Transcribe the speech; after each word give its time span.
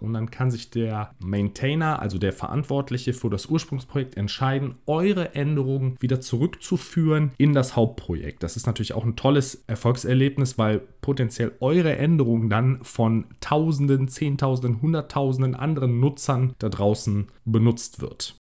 Und 0.00 0.12
dann 0.12 0.30
kann 0.30 0.50
sich 0.50 0.70
der 0.70 1.10
Maintainer, 1.18 2.00
also 2.00 2.18
der 2.18 2.32
Verantwortliche 2.32 3.12
für 3.12 3.30
das 3.30 3.46
Ursprungsprojekt, 3.46 4.16
entscheiden, 4.16 4.76
eure 4.86 5.34
Änderungen 5.34 5.96
wieder 6.00 6.20
zurückzuführen 6.20 7.32
in 7.36 7.52
das 7.52 7.74
Hauptprojekt. 7.74 8.42
Das 8.42 8.56
ist 8.56 8.66
natürlich 8.66 8.94
auch 8.94 9.04
ein 9.04 9.16
tolles 9.16 9.64
Erfolgserlebnis, 9.66 10.56
weil 10.56 10.80
potenziell 11.00 11.52
eure 11.60 11.96
Änderungen 11.96 12.48
dann 12.48 12.78
von 12.82 13.24
Tausenden, 13.40 14.08
Zehntausenden, 14.08 14.82
Hunderttausenden 14.82 15.54
anderen 15.54 15.98
Nutzern 15.98 16.54
da 16.58 16.68
draußen 16.68 17.26
benutzt 17.44 18.00
wird. 18.00 18.36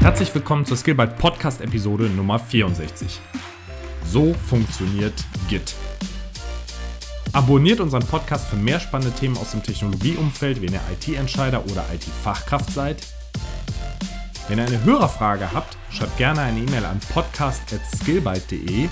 Herzlich 0.00 0.34
willkommen 0.34 0.64
zur 0.64 0.78
Skillbyte 0.78 1.18
Podcast 1.18 1.60
Episode 1.60 2.04
Nummer 2.04 2.38
64. 2.38 3.20
So 4.10 4.32
funktioniert 4.32 5.12
Git. 5.48 5.74
Abonniert 7.34 7.80
unseren 7.80 8.04
Podcast 8.06 8.48
für 8.48 8.56
mehr 8.56 8.80
spannende 8.80 9.14
Themen 9.14 9.36
aus 9.36 9.50
dem 9.50 9.62
Technologieumfeld, 9.62 10.62
wenn 10.62 10.72
ihr 10.72 10.80
IT-Entscheider 10.92 11.62
oder 11.66 11.84
IT-Fachkraft 11.92 12.72
seid. 12.72 13.06
Wenn 14.48 14.58
ihr 14.58 14.66
eine 14.66 14.82
Hörerfrage 14.82 15.52
habt, 15.52 15.76
schreibt 15.90 16.16
gerne 16.16 16.40
eine 16.40 16.58
E-Mail 16.58 16.86
an 16.86 17.00
podcast.skillbyte.de. 17.12 18.88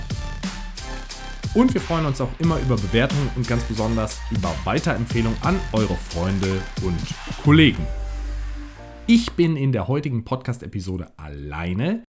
Und 1.55 1.73
wir 1.73 1.81
freuen 1.81 2.05
uns 2.05 2.21
auch 2.21 2.29
immer 2.37 2.59
über 2.59 2.75
Bewertungen 2.75 3.31
und 3.35 3.47
ganz 3.47 3.63
besonders 3.63 4.19
über 4.29 4.53
Weiterempfehlungen 4.65 5.41
an 5.41 5.59
eure 5.73 5.95
Freunde 5.95 6.61
und 6.83 6.99
Kollegen. 7.43 7.87
Ich 9.07 9.31
bin 9.31 9.57
in 9.57 9.71
der 9.71 9.87
heutigen 9.87 10.25
Podcast-Episode 10.25 11.11
alleine 11.17 12.03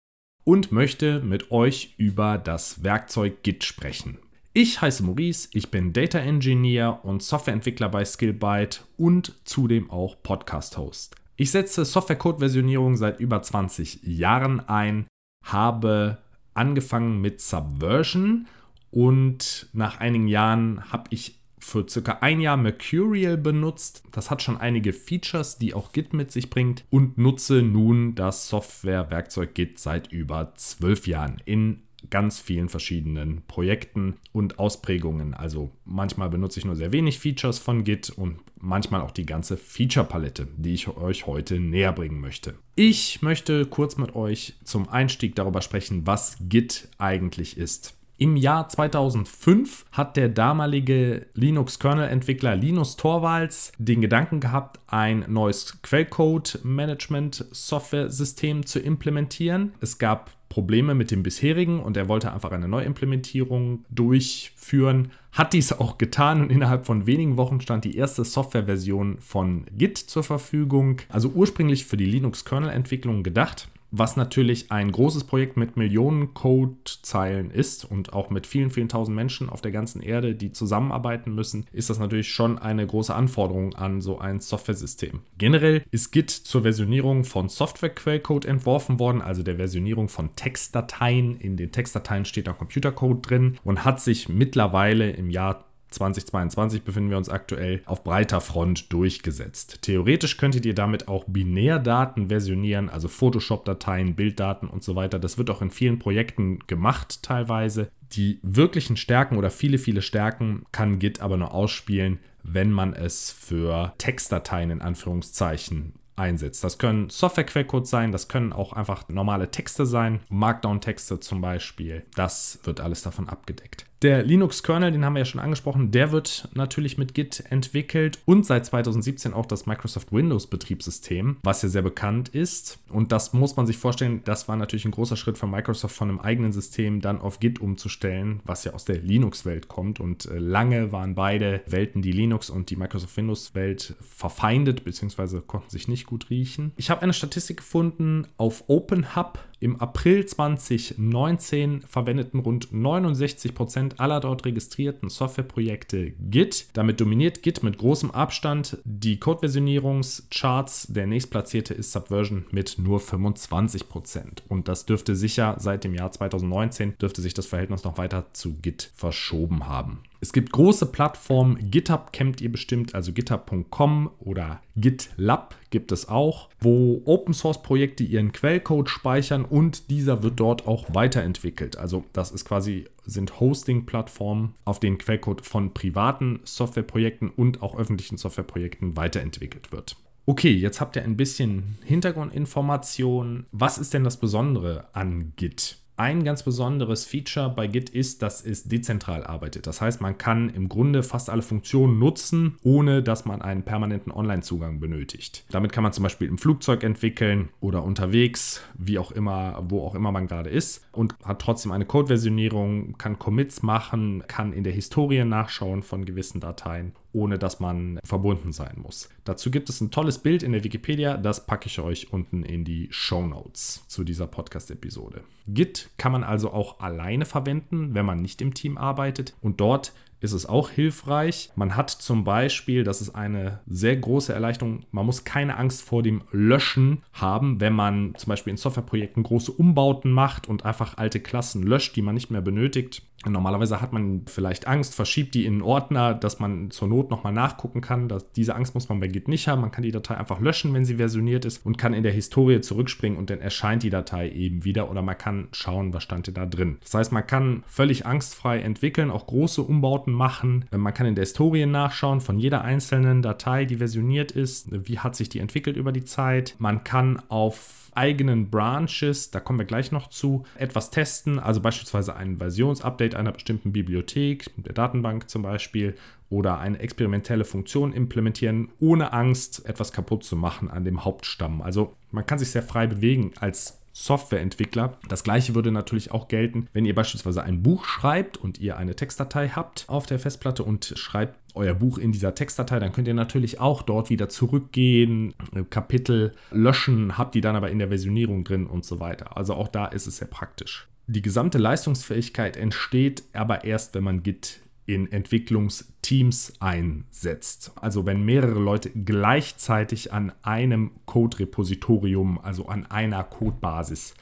und 0.45 0.71
möchte 0.71 1.19
mit 1.19 1.51
euch 1.51 1.95
über 1.97 2.37
das 2.37 2.83
Werkzeug 2.83 3.43
Git 3.43 3.65
sprechen. 3.65 4.19
Ich 4.53 4.79
heiße 4.79 5.03
Maurice, 5.03 5.49
ich 5.51 5.69
bin 5.69 5.91
Data 5.91 6.19
Engineer 6.19 7.03
und 7.03 7.21
Softwareentwickler 7.21 7.89
bei 7.89 8.05
Skillbyte 8.05 8.85
und 8.95 9.33
zudem 9.43 9.91
auch 9.91 10.15
Podcast-Host. 10.23 11.17
Ich 11.35 11.51
setze 11.51 11.83
Software-Code-Versionierung 11.83 12.95
seit 12.95 13.19
über 13.19 13.41
20 13.41 14.03
Jahren 14.03 14.61
ein, 14.61 15.07
habe 15.43 16.19
angefangen 16.53 17.19
mit 17.19 17.41
Subversion 17.41 18.47
und 18.91 19.67
nach 19.73 19.99
einigen 19.99 20.29
Jahren 20.29 20.89
habe 20.93 21.07
ich 21.09 21.37
für 21.65 21.87
circa 21.89 22.19
ein 22.21 22.39
Jahr 22.41 22.57
Mercurial 22.57 23.37
benutzt. 23.37 24.03
Das 24.11 24.29
hat 24.29 24.41
schon 24.41 24.57
einige 24.57 24.93
Features, 24.93 25.57
die 25.57 25.73
auch 25.73 25.91
Git 25.91 26.13
mit 26.13 26.31
sich 26.31 26.49
bringt 26.49 26.85
und 26.89 27.17
nutze 27.17 27.61
nun 27.63 28.15
das 28.15 28.47
Softwarewerkzeug 28.49 29.55
Git 29.55 29.79
seit 29.79 30.11
über 30.11 30.53
zwölf 30.55 31.07
Jahren 31.07 31.41
in 31.45 31.81
ganz 32.11 32.39
vielen 32.39 32.69
verschiedenen 32.69 33.41
Projekten 33.47 34.17
und 34.31 34.59
Ausprägungen. 34.59 35.33
Also 35.33 35.71
manchmal 35.85 36.29
benutze 36.29 36.59
ich 36.59 36.65
nur 36.65 36.75
sehr 36.75 36.91
wenig 36.91 37.19
Features 37.19 37.57
von 37.57 37.83
Git 37.83 38.11
und 38.11 38.37
manchmal 38.59 39.01
auch 39.01 39.11
die 39.11 39.25
ganze 39.25 39.57
Feature-Palette, 39.57 40.47
die 40.57 40.75
ich 40.75 40.87
euch 40.87 41.25
heute 41.25 41.59
näher 41.59 41.93
bringen 41.93 42.19
möchte. 42.19 42.55
Ich 42.75 43.23
möchte 43.23 43.65
kurz 43.65 43.97
mit 43.97 44.15
euch 44.15 44.53
zum 44.63 44.87
Einstieg 44.87 45.35
darüber 45.35 45.61
sprechen, 45.61 46.05
was 46.05 46.37
Git 46.47 46.89
eigentlich 46.99 47.57
ist. 47.57 47.95
Im 48.17 48.37
Jahr 48.37 48.69
2005 48.69 49.87
hat 49.91 50.15
der 50.15 50.29
damalige 50.29 51.25
Linux-Kernel-Entwickler 51.33 52.55
Linus 52.55 52.95
Torvalds 52.95 53.73
den 53.77 53.99
Gedanken 53.99 54.39
gehabt, 54.39 54.79
ein 54.87 55.25
neues 55.27 55.81
Quellcode-Management-Software-System 55.81 58.65
zu 58.65 58.79
implementieren. 58.79 59.73
Es 59.81 59.97
gab 59.97 60.31
Probleme 60.47 60.95
mit 60.95 61.11
dem 61.11 61.23
bisherigen 61.23 61.81
und 61.81 61.97
er 61.97 62.07
wollte 62.07 62.31
einfach 62.31 62.53
eine 62.53 62.69
Neuimplementierung 62.69 63.83
durchführen. 63.89 65.11
Hat 65.33 65.51
dies 65.51 65.73
auch 65.73 65.97
getan 65.97 66.41
und 66.41 66.53
innerhalb 66.53 66.85
von 66.85 67.07
wenigen 67.07 67.35
Wochen 67.35 67.59
stand 67.59 67.83
die 67.83 67.97
erste 67.97 68.23
Softwareversion 68.23 69.17
von 69.19 69.65
Git 69.77 69.97
zur 69.97 70.23
Verfügung. 70.23 71.01
Also 71.09 71.33
ursprünglich 71.35 71.83
für 71.83 71.97
die 71.97 72.05
Linux-Kernel-Entwicklung 72.05 73.23
gedacht 73.23 73.67
was 73.97 74.17
natürlich 74.17 74.71
ein 74.71 74.91
großes 74.91 75.23
Projekt 75.23 75.57
mit 75.57 75.77
Millionen 75.77 76.33
Codezeilen 76.33 77.49
ist 77.49 77.85
und 77.85 78.13
auch 78.13 78.29
mit 78.29 78.45
vielen, 78.45 78.69
vielen 78.69 78.89
tausend 78.89 79.15
Menschen 79.15 79.49
auf 79.49 79.61
der 79.61 79.71
ganzen 79.71 80.01
Erde, 80.01 80.35
die 80.35 80.51
zusammenarbeiten 80.51 81.33
müssen, 81.33 81.65
ist 81.71 81.89
das 81.89 81.99
natürlich 81.99 82.29
schon 82.29 82.59
eine 82.59 82.85
große 82.85 83.13
Anforderung 83.13 83.73
an 83.75 84.01
so 84.01 84.19
ein 84.19 84.39
Software-System. 84.39 85.21
Generell 85.37 85.81
ist 85.91 86.11
Git 86.11 86.29
zur 86.29 86.63
Versionierung 86.63 87.23
von 87.23 87.47
Software-Quellcode 87.47 88.45
entworfen 88.45 88.99
worden, 88.99 89.21
also 89.21 89.43
der 89.43 89.55
Versionierung 89.55 90.09
von 90.09 90.35
Textdateien. 90.35 91.37
In 91.37 91.55
den 91.55 91.71
Textdateien 91.71 92.25
steht 92.25 92.47
da 92.47 92.53
Computercode 92.53 93.29
drin 93.29 93.57
und 93.63 93.85
hat 93.85 94.01
sich 94.01 94.27
mittlerweile 94.27 95.11
im 95.11 95.29
Jahr 95.29 95.65
2022 95.95 96.83
befinden 96.83 97.09
wir 97.09 97.17
uns 97.17 97.29
aktuell 97.29 97.81
auf 97.85 98.03
breiter 98.03 98.41
Front 98.41 98.91
durchgesetzt. 98.93 99.79
Theoretisch 99.81 100.37
könntet 100.37 100.65
ihr 100.65 100.75
damit 100.75 101.07
auch 101.07 101.25
Binärdaten 101.25 102.29
versionieren, 102.29 102.89
also 102.89 103.07
Photoshop-Dateien, 103.07 104.15
Bilddaten 104.15 104.67
und 104.67 104.83
so 104.83 104.95
weiter. 104.95 105.19
Das 105.19 105.37
wird 105.37 105.49
auch 105.49 105.61
in 105.61 105.71
vielen 105.71 105.99
Projekten 105.99 106.59
gemacht 106.67 107.23
teilweise. 107.23 107.89
Die 108.11 108.39
wirklichen 108.43 108.97
Stärken 108.97 109.37
oder 109.37 109.49
viele, 109.49 109.77
viele 109.77 110.01
Stärken 110.01 110.65
kann 110.71 110.99
Git 110.99 111.21
aber 111.21 111.37
nur 111.37 111.53
ausspielen, 111.53 112.19
wenn 112.43 112.71
man 112.71 112.93
es 112.93 113.31
für 113.31 113.93
Textdateien 113.97 114.69
in 114.69 114.81
Anführungszeichen 114.81 115.93
einsetzt. 116.15 116.63
Das 116.63 116.77
können 116.77 117.09
Software-Quellcodes 117.09 117.89
sein, 117.89 118.11
das 118.11 118.27
können 118.27 118.53
auch 118.53 118.73
einfach 118.73 119.09
normale 119.09 119.51
Texte 119.51 119.85
sein, 119.85 120.21
Markdown-Texte 120.29 121.19
zum 121.19 121.41
Beispiel. 121.41 122.03
Das 122.15 122.59
wird 122.63 122.79
alles 122.79 123.01
davon 123.01 123.27
abgedeckt. 123.27 123.85
Der 124.05 124.21
Linux-Kernel, 124.21 124.91
den 124.91 125.03
haben 125.03 125.15
wir 125.15 125.21
ja 125.21 125.25
schon 125.25 125.41
angesprochen, 125.41 125.89
der 125.89 126.11
wird 126.11 126.47
natürlich 126.53 126.99
mit 126.99 127.15
Git 127.15 127.43
entwickelt 127.49 128.19
und 128.25 128.45
seit 128.45 128.63
2017 128.63 129.33
auch 129.33 129.47
das 129.47 129.65
Microsoft 129.65 130.13
Windows-Betriebssystem, 130.13 131.37
was 131.41 131.63
ja 131.63 131.69
sehr 131.69 131.81
bekannt 131.81 132.29
ist. 132.29 132.77
Und 132.89 133.11
das 133.11 133.33
muss 133.33 133.55
man 133.55 133.65
sich 133.65 133.77
vorstellen, 133.77 134.21
das 134.23 134.47
war 134.47 134.57
natürlich 134.57 134.85
ein 134.85 134.91
großer 134.91 135.17
Schritt 135.17 135.39
von 135.39 135.49
Microsoft 135.49 135.95
von 135.95 136.09
einem 136.09 136.19
eigenen 136.19 136.53
System 136.53 137.01
dann 137.01 137.19
auf 137.19 137.39
Git 137.39 137.59
umzustellen, 137.59 138.41
was 138.45 138.63
ja 138.63 138.73
aus 138.73 138.85
der 138.85 138.99
Linux-Welt 138.99 139.69
kommt. 139.69 139.99
Und 139.99 140.25
äh, 140.25 140.37
lange 140.37 140.91
waren 140.91 141.15
beide 141.15 141.61
Welten, 141.65 142.03
die 142.03 142.11
Linux- 142.11 142.51
und 142.51 142.69
die 142.69 142.75
Microsoft 142.75 143.17
Windows-Welt, 143.17 143.95
verfeindet, 144.01 144.83
beziehungsweise 144.83 145.41
konnten 145.41 145.71
sich 145.71 145.87
nicht 145.87 146.05
gut 146.05 146.29
riechen. 146.29 146.73
Ich 146.75 146.91
habe 146.91 147.01
eine 147.01 147.13
Statistik 147.13 147.57
gefunden 147.57 148.27
auf 148.37 148.65
OpenHub 148.67 149.39
im 149.65 149.81
April 149.81 150.27
2019 150.27 151.81
verwendeten 151.81 152.39
rund 152.39 152.67
69% 152.67 153.97
aller 153.97 154.19
dort 154.19 154.45
registrierten 154.45 155.09
Softwareprojekte 155.09 156.11
Git. 156.11 156.67
Damit 156.73 157.01
dominiert 157.01 157.41
Git 157.41 157.63
mit 157.63 157.79
großem 157.79 158.11
Abstand 158.11 158.77
die 158.83 159.19
Codeversionierungscharts. 159.19 160.85
Der 160.89 161.07
nächstplatzierte 161.07 161.73
ist 161.73 161.91
Subversion 161.93 162.45
mit 162.51 162.77
nur 162.77 162.99
25%. 162.99 164.43
Und 164.49 164.67
das 164.67 164.85
dürfte 164.85 165.15
sicher 165.15 165.55
seit 165.57 165.83
dem 165.83 165.95
Jahr 165.95 166.11
2019 166.11 166.99
dürfte 166.99 167.23
sich 167.23 167.33
das 167.33 167.47
Verhältnis 167.47 167.83
noch 167.83 167.97
weiter 167.97 168.27
zu 168.33 168.53
Git 168.61 168.91
verschoben 168.93 169.67
haben. 169.67 170.03
Es 170.25 170.33
gibt 170.33 170.53
große 170.53 170.87
Plattformen, 170.87 171.69
GitHub 171.69 172.11
kennt 172.11 172.41
ihr 172.41 172.51
bestimmt, 172.51 172.95
also 172.95 173.13
github.com 173.13 174.09
oder 174.17 174.59
GitLab 174.75 175.53
gibt 175.69 175.91
es 175.91 176.09
auch, 176.09 176.49
wo 176.59 177.03
Open 177.05 177.35
Source 177.35 177.61
Projekte 177.61 178.03
ihren 178.03 178.31
Quellcode 178.31 178.89
speichern 178.89 179.45
und 179.45 179.91
dieser 179.91 180.23
wird 180.23 180.39
dort 180.39 180.65
auch 180.65 180.85
weiterentwickelt. 180.95 181.77
Also 181.77 182.05
das 182.11 182.31
ist 182.31 182.43
quasi 182.43 182.85
sind 183.05 183.39
Hosting-Plattformen, 183.39 184.55
auf 184.65 184.79
denen 184.79 184.97
Quellcode 184.97 185.45
von 185.45 185.75
privaten 185.75 186.39
Softwareprojekten 186.43 187.29
und 187.29 187.61
auch 187.61 187.77
öffentlichen 187.77 188.17
Softwareprojekten 188.17 188.97
weiterentwickelt 188.97 189.71
wird. 189.71 189.95
Okay, 190.25 190.53
jetzt 190.55 190.81
habt 190.81 190.95
ihr 190.95 191.03
ein 191.03 191.17
bisschen 191.17 191.77
Hintergrundinformationen. 191.83 193.45
Was 193.51 193.77
ist 193.77 193.93
denn 193.93 194.03
das 194.03 194.17
Besondere 194.17 194.87
an 194.93 195.33
Git? 195.35 195.84
Ein 195.97 196.25
ganz 196.25 196.43
besonderes 196.43 197.05
Feature 197.05 197.53
bei 197.55 197.67
Git 197.67 197.89
ist, 197.89 198.21
dass 198.21 198.45
es 198.45 198.65
dezentral 198.65 199.23
arbeitet. 199.23 199.65
Das 199.65 199.79
heißt, 199.79 200.01
man 200.01 200.17
kann 200.17 200.49
im 200.49 200.67
Grunde 200.67 201.03
fast 201.03 201.29
alle 201.29 201.41
Funktionen 201.41 201.99
nutzen, 201.99 202.57
ohne 202.63 203.01
dass 203.01 203.23
man 203.23 203.41
einen 203.41 203.63
permanenten 203.63 204.11
Online-Zugang 204.11 204.81
benötigt. 204.81 205.45
Damit 205.51 205.71
kann 205.71 205.83
man 205.83 205.93
zum 205.93 206.03
Beispiel 206.03 206.27
im 206.27 206.37
Flugzeug 206.37 206.83
entwickeln 206.83 207.47
oder 207.61 207.83
unterwegs, 207.83 208.61
wie 208.77 208.99
auch 208.99 209.11
immer, 209.11 209.63
wo 209.69 209.85
auch 209.85 209.95
immer 209.95 210.11
man 210.11 210.27
gerade 210.27 210.49
ist 210.49 210.85
und 210.91 211.15
hat 211.23 211.41
trotzdem 211.41 211.71
eine 211.71 211.85
Code-Versionierung, 211.85 212.97
kann 212.97 213.17
Commits 213.17 213.63
machen, 213.63 214.23
kann 214.27 214.51
in 214.51 214.65
der 214.65 214.73
Historie 214.73 215.23
nachschauen 215.23 215.81
von 215.81 216.03
gewissen 216.03 216.41
Dateien 216.41 216.91
ohne 217.15 217.39
dass 217.39 217.59
man 217.59 217.99
verbunden 218.03 218.51
sein 218.51 218.75
muss. 218.77 219.09
Dazu 219.23 219.49
gibt 219.49 219.69
es 219.69 219.81
ein 219.81 219.89
tolles 219.89 220.19
Bild 220.19 220.43
in 220.43 220.51
der 220.51 220.63
Wikipedia, 220.63 221.17
das 221.17 221.47
packe 221.47 221.67
ich 221.67 221.79
euch 221.79 222.11
unten 222.11 222.43
in 222.43 222.65
die 222.65 222.87
Show 222.91 223.25
Notes 223.25 223.85
zu 223.87 224.03
dieser 224.03 224.27
Podcast-Episode. 224.27 225.23
Git 225.47 225.89
kann 225.97 226.11
man 226.11 226.23
also 226.23 226.51
auch 226.51 226.79
alleine 226.79 227.25
verwenden, 227.25 227.93
wenn 227.93 228.05
man 228.05 228.21
nicht 228.21 228.41
im 228.41 228.53
Team 228.53 228.77
arbeitet 228.77 229.33
und 229.41 229.61
dort 229.61 229.93
ist 230.21 230.33
es 230.33 230.45
auch 230.45 230.69
hilfreich. 230.69 231.51
Man 231.55 231.75
hat 231.75 231.89
zum 231.89 232.23
Beispiel, 232.23 232.83
das 232.83 233.01
ist 233.01 233.15
eine 233.15 233.59
sehr 233.67 233.95
große 233.95 234.33
Erleichterung, 234.33 234.81
man 234.91 235.05
muss 235.05 235.23
keine 235.23 235.57
Angst 235.57 235.83
vor 235.83 236.03
dem 236.03 236.23
Löschen 236.31 237.03
haben, 237.13 237.61
wenn 237.61 237.73
man 237.73 238.13
zum 238.15 238.29
Beispiel 238.29 238.51
in 238.51 238.57
Softwareprojekten 238.57 239.23
große 239.23 239.51
Umbauten 239.51 240.11
macht 240.11 240.47
und 240.47 240.65
einfach 240.65 240.97
alte 240.97 241.19
Klassen 241.19 241.63
löscht, 241.63 241.95
die 241.95 242.01
man 242.01 242.15
nicht 242.15 242.31
mehr 242.31 242.41
benötigt 242.41 243.03
Normalerweise 243.27 243.81
hat 243.81 243.93
man 243.93 244.23
vielleicht 244.27 244.67
Angst, 244.67 244.95
verschiebt 244.95 245.33
die 245.35 245.45
in 245.45 245.53
einen 245.53 245.61
Ordner, 245.61 246.13
dass 246.13 246.39
man 246.39 246.71
zur 246.71 246.87
Not 246.87 247.09
nochmal 247.09 247.33
nachgucken 247.33 247.81
kann. 247.81 248.07
Das, 248.07 248.31
diese 248.31 248.55
Angst 248.55 248.75
muss 248.75 248.89
man 248.89 248.99
bei 248.99 249.07
Git 249.07 249.27
nicht 249.27 249.47
haben. 249.47 249.61
Man 249.61 249.71
kann 249.71 249.83
die 249.83 249.91
Datei 249.91 250.15
einfach 250.15 250.39
löschen, 250.39 250.73
wenn 250.73 250.85
sie 250.85 250.95
versioniert 250.95 251.45
ist 251.45 251.65
und 251.65 251.77
kann 251.77 251.93
in 251.93 252.03
der 252.03 252.11
Historie 252.11 252.61
zurückspringen 252.61 253.17
und 253.17 253.29
dann 253.29 253.39
erscheint 253.39 253.83
die 253.83 253.89
Datei 253.89 254.29
eben 254.29 254.63
wieder 254.63 254.89
oder 254.89 255.01
man 255.01 255.17
kann 255.17 255.47
schauen, 255.51 255.93
was 255.93 256.03
stand 256.03 256.25
da 256.35 256.45
drin. 256.45 256.77
Das 256.81 256.93
heißt, 256.93 257.11
man 257.11 257.25
kann 257.27 257.63
völlig 257.67 258.05
angstfrei 258.05 258.59
entwickeln, 258.59 259.11
auch 259.11 259.27
große 259.27 259.61
Umbauten 259.61 260.13
machen. 260.13 260.65
Man 260.75 260.93
kann 260.93 261.07
in 261.07 261.15
der 261.15 261.23
Historie 261.23 261.65
nachschauen 261.65 262.21
von 262.21 262.39
jeder 262.39 262.63
einzelnen 262.63 263.21
Datei, 263.21 263.65
die 263.65 263.77
versioniert 263.77 264.31
ist. 264.31 264.87
Wie 264.87 264.99
hat 264.99 265.15
sich 265.15 265.29
die 265.29 265.39
entwickelt 265.39 265.77
über 265.77 265.91
die 265.91 266.05
Zeit? 266.05 266.55
Man 266.57 266.83
kann 266.83 267.21
auf 267.29 267.84
eigenen 267.95 268.49
Branches, 268.49 269.31
da 269.31 269.39
kommen 269.39 269.59
wir 269.59 269.65
gleich 269.65 269.91
noch 269.91 270.09
zu, 270.09 270.43
etwas 270.55 270.91
testen, 270.91 271.39
also 271.39 271.61
beispielsweise 271.61 272.15
ein 272.15 272.37
Versionsupdate 272.37 273.15
einer 273.15 273.31
bestimmten 273.31 273.71
Bibliothek, 273.71 274.51
der 274.57 274.73
Datenbank 274.73 275.29
zum 275.29 275.41
Beispiel, 275.41 275.95
oder 276.29 276.59
eine 276.59 276.79
experimentelle 276.79 277.45
Funktion 277.45 277.93
implementieren, 277.93 278.69
ohne 278.79 279.13
Angst, 279.13 279.65
etwas 279.65 279.91
kaputt 279.91 280.23
zu 280.23 280.35
machen 280.35 280.69
an 280.69 280.83
dem 280.83 281.05
Hauptstamm. 281.05 281.61
Also 281.61 281.95
man 282.11 282.25
kann 282.25 282.39
sich 282.39 282.49
sehr 282.49 282.63
frei 282.63 282.87
bewegen 282.87 283.31
als 283.39 283.79
Softwareentwickler. 283.95 284.97
Das 285.07 285.23
gleiche 285.23 285.55
würde 285.55 285.71
natürlich 285.71 286.11
auch 286.11 286.27
gelten, 286.27 286.67
wenn 286.73 286.85
ihr 286.85 286.93
beispielsweise 286.93 287.43
ein 287.43 287.63
Buch 287.63 287.85
schreibt 287.85 288.35
und 288.35 288.59
ihr 288.59 288.77
eine 288.77 288.95
Textdatei 288.95 289.49
habt 289.49 289.85
auf 289.87 290.05
der 290.05 290.19
Festplatte 290.19 290.63
und 290.63 290.93
schreibt 290.97 291.39
euer 291.55 291.73
Buch 291.73 291.97
in 291.97 292.11
dieser 292.11 292.35
Textdatei, 292.35 292.79
dann 292.79 292.91
könnt 292.91 293.07
ihr 293.07 293.13
natürlich 293.13 293.61
auch 293.61 293.81
dort 293.81 294.09
wieder 294.09 294.27
zurückgehen, 294.27 295.33
äh, 295.55 295.63
Kapitel 295.63 296.33
löschen, 296.51 297.17
habt 297.17 297.35
die 297.35 297.41
dann 297.41 297.55
aber 297.55 297.71
in 297.71 297.79
der 297.79 297.87
Versionierung 297.87 298.43
drin 298.43 298.67
und 298.67 298.83
so 298.83 298.99
weiter. 298.99 299.37
Also 299.37 299.53
auch 299.53 299.69
da 299.69 299.85
ist 299.85 300.07
es 300.07 300.17
sehr 300.17 300.27
praktisch. 300.27 300.89
Die 301.07 301.21
gesamte 301.21 301.57
Leistungsfähigkeit 301.57 302.57
entsteht 302.57 303.23
aber 303.31 303.63
erst, 303.63 303.95
wenn 303.95 304.03
man 304.03 304.23
Git 304.23 304.59
in 304.85 305.11
Entwicklungsteams 305.11 306.53
einsetzt. 306.59 307.71
Also 307.75 308.05
wenn 308.05 308.23
mehrere 308.23 308.59
Leute 308.59 308.91
gleichzeitig 308.91 310.13
an 310.13 310.31
einem 310.43 310.91
Code-Repositorium, 311.05 312.39
also 312.39 312.67
an 312.67 312.85
einer 312.85 313.23
Codebasis 313.23 314.13